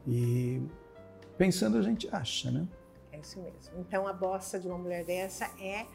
[0.07, 0.61] E
[1.37, 2.67] pensando a gente acha, né?
[3.11, 3.79] É isso mesmo.
[3.79, 5.85] Então a bossa de uma mulher dessa é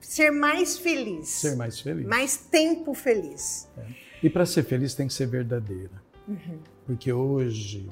[0.00, 1.28] ser mais feliz.
[1.28, 2.06] Ser mais feliz.
[2.06, 3.68] Mais tempo feliz.
[3.76, 3.86] É.
[4.22, 6.02] E para ser feliz tem que ser verdadeira.
[6.26, 6.60] Uhum.
[6.86, 7.88] Porque hoje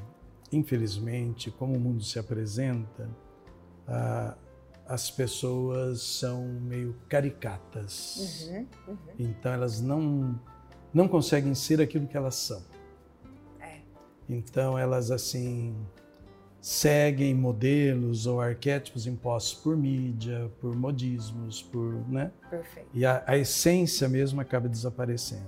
[0.53, 3.09] infelizmente, como o mundo se apresenta,
[3.87, 4.37] ah,
[4.87, 8.49] as pessoas são meio caricatas.
[8.49, 8.97] Uhum, uhum.
[9.19, 10.39] Então elas não
[10.97, 12.63] não conseguem ser aquilo que elas são.
[13.61, 13.81] É.
[14.27, 15.77] Então elas assim
[16.59, 22.33] seguem modelos ou arquétipos impostos por mídia, por modismos, por, né?
[22.49, 22.89] Perfeito.
[22.95, 25.45] E a, a essência mesmo acaba desaparecendo.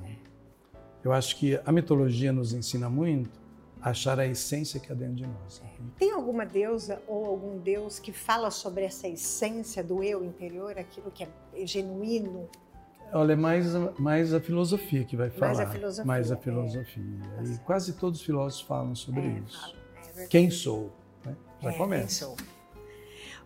[1.03, 3.41] Eu acho que a mitologia nos ensina muito
[3.81, 5.63] achar a essência que há dentro de nós.
[5.99, 11.11] Tem alguma deusa ou algum deus que fala sobre essa essência do eu interior, aquilo
[11.11, 11.29] que é
[11.65, 12.51] genuíno?
[13.13, 13.67] Olha, é mais,
[13.99, 15.55] mais a filosofia que vai falar.
[15.55, 16.05] Mais a filosofia.
[16.05, 17.05] Mais a filosofia.
[17.39, 17.45] É.
[17.45, 19.77] E quase todos os filósofos falam sobre é, isso.
[20.17, 20.93] É quem sou?
[21.25, 21.35] Né?
[21.63, 22.27] Já começa.
[22.27, 22.59] Quem sou?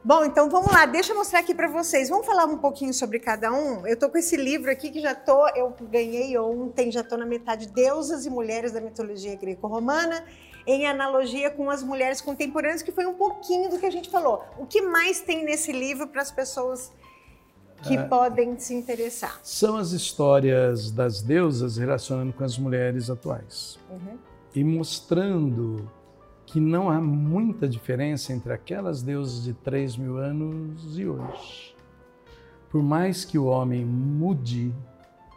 [0.05, 2.09] Bom, então vamos lá, deixa eu mostrar aqui para vocês.
[2.09, 3.87] Vamos falar um pouquinho sobre cada um.
[3.87, 7.25] Eu tô com esse livro aqui que já tô, eu ganhei ontem, já tô na
[7.25, 10.25] metade Deusas e Mulheres da Mitologia Greco-Romana,
[10.67, 14.45] em analogia com as mulheres contemporâneas, que foi um pouquinho do que a gente falou.
[14.59, 16.91] O que mais tem nesse livro para as pessoas
[17.83, 19.41] que é, podem se interessar?
[19.43, 23.79] São as histórias das deusas relacionando com as mulheres atuais.
[23.91, 24.19] Uhum.
[24.55, 25.91] E mostrando
[26.47, 31.75] que não há muita diferença entre aquelas deusas de 3 mil anos e hoje.
[32.71, 34.75] Por mais que o homem mude,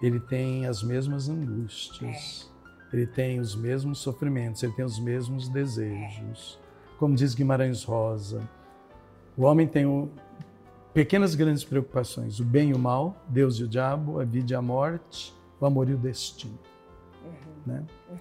[0.02, 2.52] ele tem as mesmas angústias,
[2.92, 2.96] é.
[2.96, 6.60] ele tem os mesmos sofrimentos, ele tem os mesmos desejos.
[6.98, 8.42] Como diz Guimarães Rosa,
[9.38, 10.10] o homem tem o,
[10.96, 14.56] pequenas grandes preocupações: o bem e o mal, Deus e o diabo, a vida e
[14.56, 16.58] a morte, o amor e o destino.
[17.24, 17.74] Uhum.
[17.74, 17.84] Né?
[18.10, 18.18] Uhum.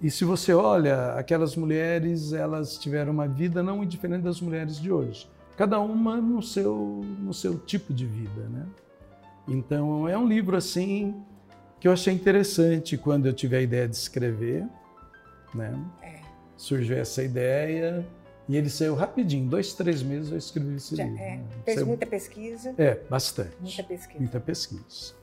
[0.00, 4.80] E se você olha, aquelas mulheres, elas tiveram uma vida não muito diferente das mulheres
[4.80, 5.28] de hoje.
[5.56, 8.66] Cada uma no seu, no seu tipo de vida, né?
[9.48, 11.14] Então, é um livro assim
[11.80, 14.66] que eu achei interessante quando eu tive a ideia de escrever,
[15.54, 15.74] né?
[16.02, 16.20] É.
[16.56, 18.06] Surgiu essa ideia
[18.48, 21.18] E ele saiu rapidinho, dois, três meses eu escrevi esse Já, livro.
[21.20, 21.36] é.
[21.36, 21.44] né?
[21.64, 22.74] Fez Saiu- muita pesquisa.
[22.78, 23.56] É, bastante.
[23.60, 24.18] Muita pesquisa.
[24.20, 25.14] Muita pesquisa.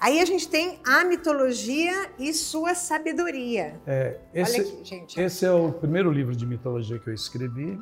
[0.00, 3.80] Aí a gente tem a mitologia e sua sabedoria.
[3.86, 5.20] É, esse, Olha aqui, gente.
[5.20, 7.78] esse é o primeiro livro de mitologia que eu escrevi.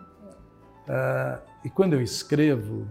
[0.89, 2.87] Ah, e quando eu escrevo,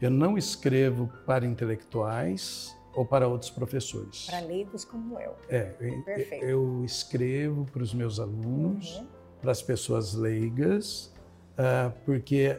[0.00, 4.26] eu não escrevo para intelectuais ou para outros professores.
[4.26, 5.34] Para leigos como eu.
[5.48, 6.44] É, eu- Perfeito.
[6.44, 9.06] eu escrevo para os meus alunos, Uhum.
[9.42, 11.12] para as pessoas leigas,
[11.58, 12.58] ah, porque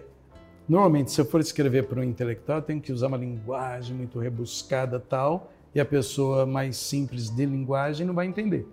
[0.68, 5.00] normalmente se eu for escrever para um intelectual, tenho que usar uma linguagem muito rebuscada
[5.00, 8.68] tal, e a pessoa mais simples de linguagem não vai entender.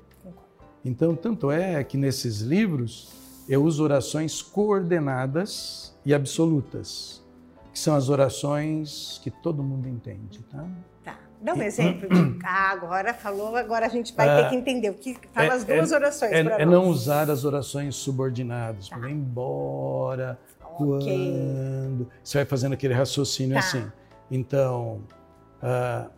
[0.85, 3.13] Então, tanto é que nesses livros
[3.49, 7.23] eu uso orações coordenadas e absolutas,
[7.73, 10.67] que são as orações que todo mundo entende, tá?
[11.03, 11.19] Tá.
[11.41, 12.09] Dá um exemplo.
[12.09, 15.47] de- Ah, agora falou, agora a gente vai ter Ah, que entender o que fala
[15.47, 16.75] é- as duas orações É, para é nós.
[16.75, 18.99] não usar as orações subordinadas, Tá.
[19.11, 20.77] embora, Ok.
[20.77, 22.11] quando.
[22.23, 23.61] Você vai fazendo aquele raciocínio Tá.
[23.61, 23.87] assim.
[24.31, 25.03] Então,
[25.63, 26.09] ah,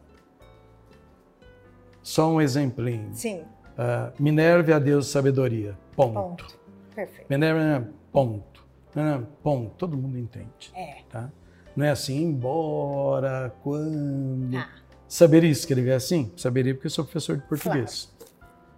[2.02, 3.10] só um exemplinho.
[3.12, 3.42] Sim,
[3.78, 5.76] Ah, Minerva é a deusa sabedoria.
[5.94, 6.14] Ponto.
[6.14, 6.58] ponto.
[6.94, 7.26] Perfeito.
[7.28, 8.64] Minerva, ponto.
[8.96, 9.74] Ah, ponto.
[9.76, 10.72] Todo mundo entende.
[10.74, 11.00] É.
[11.10, 11.30] Tá?
[11.76, 14.50] Não é assim, embora, quando.
[14.52, 14.66] Tá.
[15.08, 16.32] Saberia escrever assim?
[16.36, 18.08] Saberia porque eu sou professor de português.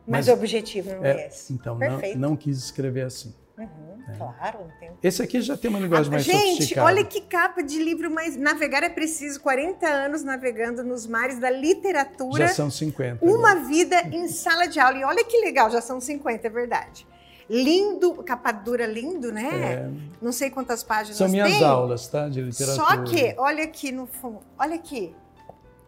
[0.06, 1.52] Mas, Mas- o objetivo não é, É, esse.
[1.52, 3.34] então, não, não quis escrever assim.
[3.58, 3.66] Uhum,
[4.08, 4.16] É.
[4.16, 4.90] Claro, não tem.
[5.02, 6.86] Esse aqui já tem uma linguagem mais Gente, sofisticada.
[6.86, 11.50] olha que capa de livro, mas navegar é preciso 40 anos navegando nos mares da
[11.50, 12.46] literatura.
[12.46, 13.24] Já são 50.
[13.24, 13.64] Uma né?
[13.66, 14.98] vida em sala de aula.
[14.98, 17.06] E olha que legal, já são 50, é verdade.
[17.50, 19.48] Lindo, capa dura lindo, né?
[19.72, 19.90] É,
[20.22, 21.64] Não sei quantas páginas são minhas tem.
[21.64, 22.28] aulas, tá?
[22.28, 22.86] De literatura.
[22.86, 25.14] Só que, olha aqui no fundo, olha aqui.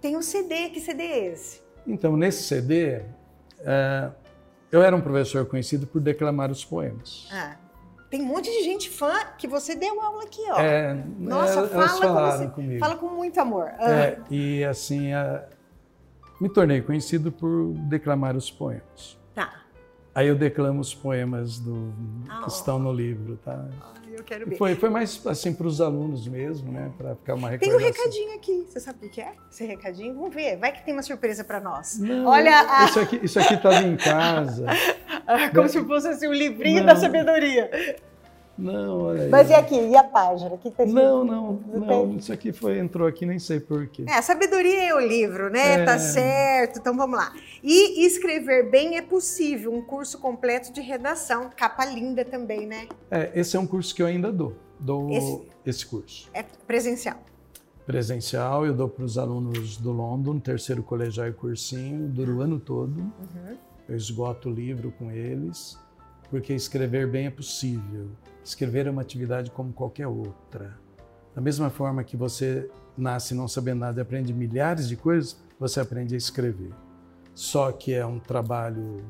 [0.00, 1.60] Tem um CD, que CD é esse?
[1.86, 3.02] Então, nesse CD,
[3.60, 4.10] é,
[4.72, 7.28] eu era um professor conhecido por declamar os poemas.
[7.32, 7.56] Ah,
[8.10, 10.60] tem um monte de gente fã que você deu aula aqui, ó.
[10.60, 12.80] É, Nossa, é, elas fala falaram você- comigo.
[12.80, 13.70] Fala com muito amor.
[13.78, 15.46] Ah, É, e assim, é,
[16.40, 19.18] me tornei conhecido por declamar os poemas.
[20.14, 21.92] Aí eu declamo os poemas do,
[22.28, 23.64] Ah, que estão no livro, tá?
[23.80, 24.56] Ai, eu quero ver.
[24.56, 26.90] Foi, foi mais assim para os alunos mesmo, né?
[26.98, 28.04] Para ficar uma Tem um recordação.
[28.04, 28.64] recadinho aqui.
[28.68, 29.32] Você sabe o que é?
[29.50, 30.14] Esse recadinho?
[30.14, 30.56] Vamos ver.
[30.56, 31.98] Vai que tem uma surpresa para nós.
[32.00, 34.66] Não, Olha a- isso aqui, isso aqui estava em casa.
[35.54, 36.86] Como se fosse assim o livrinho Não.
[36.86, 37.70] da sabedoria.
[38.60, 39.28] Não, olha aí.
[39.28, 39.74] Mas e aqui?
[39.74, 40.50] E a página?
[40.54, 41.02] O que tá escrito?
[41.04, 42.16] Não, não, Não não.
[42.16, 44.04] Isso aqui foi, entrou aqui, nem sei porquê.
[44.08, 45.80] É, a sabedoria é o livro, né?
[45.80, 45.84] É.
[45.84, 46.78] Tá certo.
[46.78, 47.32] Então vamos lá.
[47.62, 49.72] E escrever bem é possível.
[49.72, 51.50] Um curso completo de redação.
[51.56, 52.86] Capa linda também, né?
[53.10, 54.54] É, esse é um curso que eu ainda dou.
[54.78, 56.30] Dou Esse- esse, curso.
[56.32, 57.16] É presencial.
[57.86, 62.60] Presencial, eu dou para os alunos do London, terceiro colegial e cursinho, dura o ano
[62.60, 62.98] todo.
[63.00, 63.56] Uhum.
[63.88, 65.76] Eu esgoto o livro com eles,
[66.30, 68.06] porque escrever bem é possível.
[68.44, 70.78] Escrever é uma atividade como qualquer outra.
[71.34, 75.80] Da mesma forma que você nasce não sabendo nada e aprende milhares de coisas, você
[75.80, 76.72] aprende a escrever.
[77.34, 79.04] Só que é um trabalho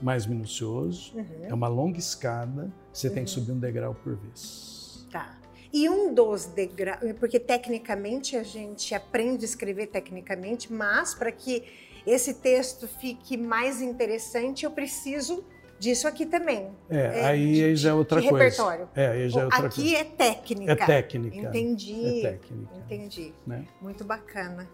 [0.00, 1.24] mais minucioso, Uhum.
[1.44, 5.06] é uma longa escada, você tem que subir um degrau por vez.
[5.10, 5.36] Tá.
[5.72, 11.64] E um dos degraus, porque tecnicamente a gente aprende a escrever tecnicamente, mas para que
[12.06, 15.44] esse texto fique mais interessante, eu preciso
[15.78, 16.70] disso aqui também.
[16.90, 18.44] É, É, aí de- já é outra de coisa.
[18.44, 18.88] repertório.
[18.94, 19.96] É, aí já é outra aqui coisa.
[19.96, 20.72] é técnica.
[20.72, 21.36] É técnica.
[21.36, 22.06] Entendi.
[22.06, 22.74] É técnica.
[22.76, 23.32] Entendi.
[23.46, 23.64] Né?
[23.80, 24.68] Muito bacana.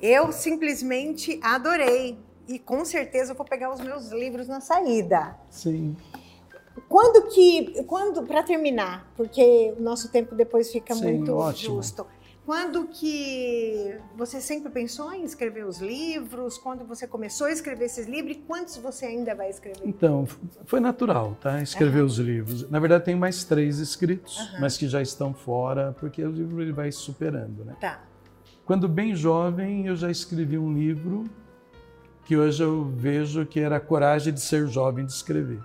[0.00, 2.18] Eu simplesmente adorei.
[2.48, 5.36] E com certeza eu vou pegar os meus livros na saída.
[5.48, 5.96] Sim.
[6.88, 11.76] Quando que, quando para terminar, porque o nosso tempo depois fica Sim, muito ótimo.
[11.76, 12.06] justo.
[12.44, 16.58] Quando que você sempre pensou em escrever os livros?
[16.58, 18.36] Quando você começou a escrever esses livros?
[18.36, 19.82] E quantos você ainda vai escrever?
[19.84, 20.26] Então,
[20.64, 21.62] foi natural, tá?
[21.62, 22.68] Escrever os livros.
[22.70, 24.60] Na verdade, tem mais três escritos, Aham.
[24.60, 27.76] mas que já estão fora, porque o livro ele vai superando, né?
[27.80, 28.02] Tá.
[28.64, 31.24] Quando bem jovem, eu já escrevi um livro
[32.24, 35.60] que hoje eu vejo que era a coragem de ser jovem de escrever.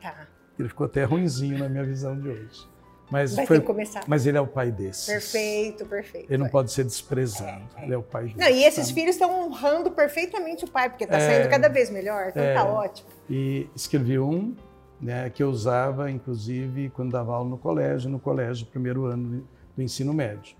[0.00, 0.26] Tá.
[0.58, 2.66] Ele ficou até ruinzinho na minha visão de hoje.
[3.10, 4.02] Mas, Vai foi, começar.
[4.08, 5.06] mas ele é o pai desses.
[5.06, 6.26] Perfeito, perfeito.
[6.28, 7.62] Ele não pode ser desprezado.
[7.76, 7.84] É, é.
[7.84, 8.36] Ele é o pai desses.
[8.38, 8.94] Não, e esses tá?
[8.94, 11.20] filhos estão honrando perfeitamente o pai, porque está É.
[11.36, 12.54] saindo cada vez melhor, então É.
[12.54, 13.08] tá ótimo.
[13.30, 14.54] E escrevi um
[15.00, 19.46] né, que eu usava, inclusive, quando dava aula no colégio, no colégio, primeiro ano
[19.76, 20.56] do ensino médio.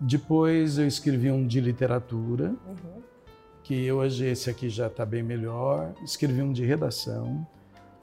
[0.00, 3.02] Depois eu escrevi um de literatura, Uhum.
[3.62, 5.92] que hoje esse aqui já está bem melhor.
[6.02, 7.46] Escrevi um de redação.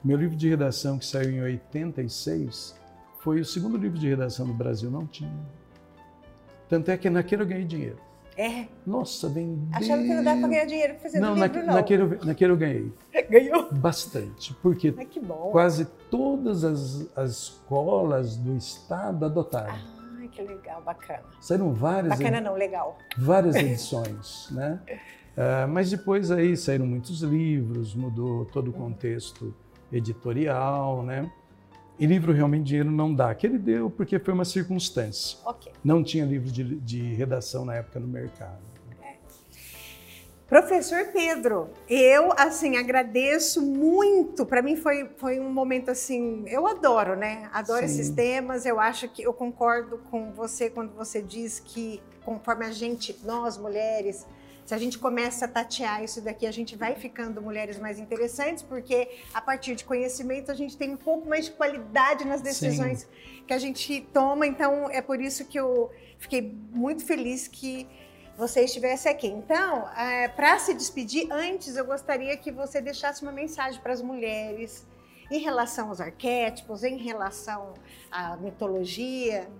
[0.02, 2.74] Meu livro de redação, que saiu em 86,
[3.20, 5.32] foi o segundo livro de redação do Brasil, não tinha.
[6.68, 7.98] Tanto é que naquele eu ganhei dinheiro.
[8.36, 8.66] É?
[8.86, 9.68] Nossa, vendeu.
[9.72, 11.74] Achando que não dá para ganhar dinheiro fazendo não, livro, na, não.
[11.74, 12.92] Naquele, naquele eu ganhei.
[13.28, 13.72] Ganhou?
[13.72, 15.06] Bastante, porque Ai,
[15.52, 19.74] quase todas as, as escolas do estado adotaram.
[20.18, 21.22] Ai, que legal, bacana.
[21.40, 22.96] Saíram várias, Bacana não, legal.
[23.18, 24.80] várias edições, né?
[25.36, 29.54] Ah, mas depois aí saíram muitos livros, mudou todo o contexto
[29.92, 31.30] editorial, né?
[32.00, 33.30] E livro realmente dinheiro não dá.
[33.30, 35.38] Aquele deu porque foi uma circunstância.
[35.44, 35.70] Ok.
[35.84, 38.70] Não tinha livro de, de redação na época no mercado.
[40.48, 44.44] Professor Pedro, eu assim agradeço muito.
[44.44, 47.48] Para mim foi, foi um momento assim, eu adoro, né?
[47.52, 47.84] Adoro Sim.
[47.84, 48.66] esses temas.
[48.66, 53.56] Eu acho que eu concordo com você quando você diz que conforme a gente, nós
[53.56, 54.26] mulheres,
[54.70, 58.62] se a gente começa a tatear isso daqui, a gente vai ficando mulheres mais interessantes,
[58.62, 63.08] porque a partir de conhecimento a gente tem um pouco mais de qualidade nas decisões
[63.48, 64.46] que a gente toma.
[64.46, 67.84] Então é por isso que eu fiquei muito feliz que
[68.36, 69.26] você estivesse aqui.
[69.26, 74.00] Então, é, para se despedir, antes eu gostaria que você deixasse uma mensagem para as
[74.00, 74.86] mulheres
[75.32, 77.74] em relação aos arquétipos, em relação
[78.08, 79.50] à mitologia,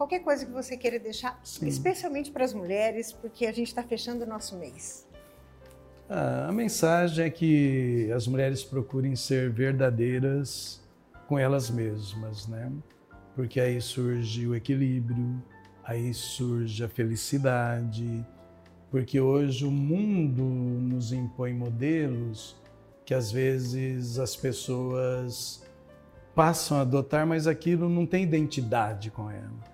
[0.00, 1.68] qualquer coisa que você queira deixar, Sim.
[1.68, 5.06] especialmente para as mulheres, porque a gente está fechando o nosso mês.
[6.08, 10.80] Ah, a mensagem é que as mulheres procurem ser verdadeiras
[11.28, 12.72] com elas mesmas, né?
[13.36, 15.42] Porque aí surge o equilíbrio,
[15.84, 18.26] aí surge a felicidade,
[18.90, 22.56] porque hoje o mundo nos impõe modelos
[23.04, 25.62] que às vezes as pessoas
[26.34, 29.69] passam a adotar, mas aquilo não tem identidade com ela.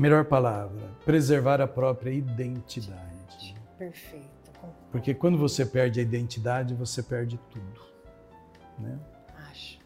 [0.00, 3.54] Melhor palavra, preservar a própria identidade.
[3.78, 4.28] Perfeito.
[4.90, 7.80] Porque quando você perde a identidade, você perde tudo.
[8.78, 8.98] Né?
[9.50, 9.78] Acho.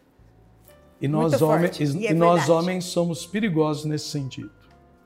[1.01, 4.51] E nós, Muito homens, forte, e é e nós homens somos perigosos nesse sentido.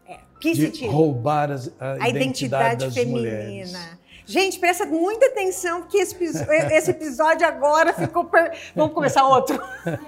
[0.07, 0.20] É.
[0.39, 0.91] Que de sentido?
[0.91, 3.20] roubar as- a, a identidade, identidade das feminina.
[3.20, 3.99] mulheres.
[4.32, 6.16] Gente, presta muita atenção, porque esse,
[6.72, 8.26] esse episódio agora ficou.
[8.26, 9.60] per- Vamos começar outro?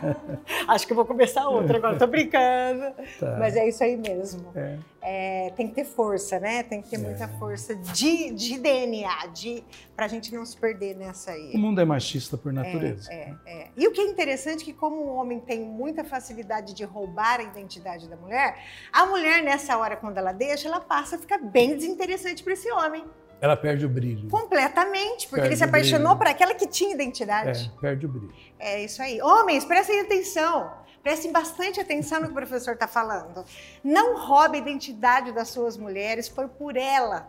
[0.68, 2.94] Acho que eu vou começar outro agora, tô brincando.
[3.20, 3.36] Tá.
[3.40, 4.52] Mas é isso aí mesmo.
[4.56, 4.78] É.
[5.04, 6.62] É, tem que ter força, né?
[6.62, 7.28] Tem que ter muita É.
[7.40, 9.64] força de, de DNA, de,
[9.96, 11.54] pra gente não se perder nessa aí.
[11.56, 13.12] O mundo é machista por natureza.
[13.12, 13.68] É, é.
[13.76, 17.40] E o que é interessante é que como o homem tem muita facilidade de roubar
[17.40, 18.56] a identidade da mulher,
[18.94, 22.72] a mulher nessa hora quando ela deixa, ela passa a ficar bem desinteressante para esse
[22.72, 23.04] homem,
[23.42, 24.30] Ela perde o brilho.
[24.30, 27.72] completamente, porque Perde ele se apaixonou por aquela que tinha identidade.
[27.76, 28.32] É, perde o brilho.
[28.60, 29.20] É, isso aí.
[29.22, 30.72] Homens, prestem atenção.
[31.02, 33.44] Prestem bastante atenção no que o professor está falando.
[33.84, 37.28] Não roube a identidade das suas mulheres, foi por ela,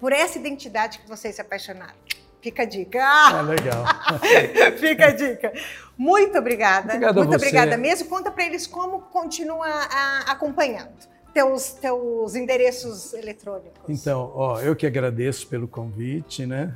[0.00, 1.94] por essa identidade que vocês se apaixonaram.
[2.40, 2.98] Fica a dica.
[3.00, 3.38] Ah!
[3.38, 3.84] Ah, legal.
[4.76, 5.52] Fica a dica.
[5.96, 6.94] Muito obrigada.
[6.94, 8.08] Obrigado Muito obrigada mesmo.
[8.08, 11.11] Conta para eles como continua a- acompanhando.
[11.32, 13.80] Teus, teus endereços eletrônicos.
[13.88, 16.74] Então, ó, eu que agradeço pelo convite, né?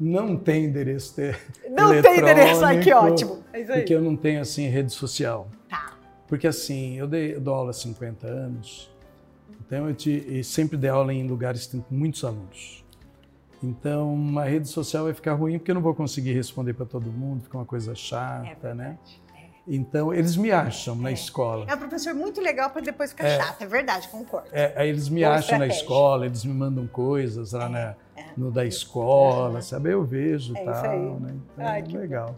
[0.00, 1.36] Não tem endereço te-
[1.70, 2.64] Não tem endereço.
[2.64, 3.44] Ai, que ótimo.
[3.52, 3.62] É.
[3.62, 5.48] Porque eu não tenho, assim, rede social.
[5.68, 5.96] Tá.
[6.26, 8.90] Porque, assim, eu, dei, eu dou aula há 50 anos,
[9.60, 12.82] então eu te, e sempre dei aula em lugares que tem muitos alunos.
[13.62, 17.06] Então, uma rede social vai ficar ruim porque eu não vou conseguir responder para todo
[17.10, 18.76] mundo, fica uma coisa É chata, verdade.
[18.76, 18.98] né?
[19.66, 21.12] Então, eles me acham na É.
[21.14, 21.64] escola.
[21.68, 23.38] É um professor muito legal para depois ficar É.
[23.38, 23.62] chato.
[23.62, 24.48] É verdade, concordo.
[24.52, 25.80] É, aí eles me Boa acham na estratégia.
[25.82, 28.24] escola, eles me mandam coisas lá na, é.
[28.36, 29.90] no da escola, sabe?
[29.90, 30.98] Eu vejo e É isso tal, aí.
[30.98, 31.34] né?
[31.54, 32.36] Então, Ai, legal.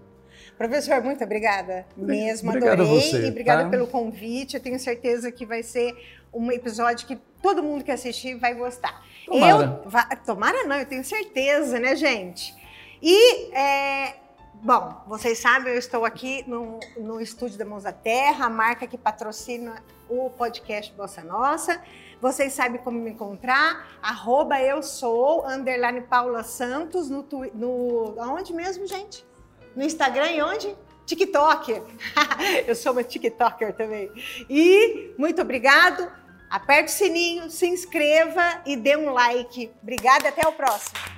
[0.57, 3.01] Professor, muito obrigada mesmo, Obrigado a adorei.
[3.03, 3.69] você, e obrigada tá?
[3.71, 4.55] pelo convite.
[4.55, 5.95] Eu tenho certeza que vai ser
[6.33, 9.05] um episódio que todo mundo que assistir vai gostar.
[9.27, 9.83] Tomara.
[9.85, 12.55] Eu, tomara não, eu tenho certeza, né, gente?
[13.03, 14.15] E, é,
[14.63, 18.87] bom, vocês sabem, eu estou aqui no, no Estúdio da Mãos da Terra, a marca
[18.87, 21.81] que patrocina o podcast Bossa Nossa.
[22.21, 28.15] Vocês sabem como me encontrar, arroba eu sou, underline Paula Santos, no, no...
[28.19, 29.25] Aonde mesmo, gente?
[29.75, 30.77] No Instagram e onde?
[31.05, 31.83] TikTok.
[32.67, 34.11] Eu sou uma TikToker também.
[34.51, 36.11] E muito obrigado.
[36.51, 39.71] Aperte o sininho, se inscreva e dê um like.
[39.83, 41.16] Obrigada, até o próximo.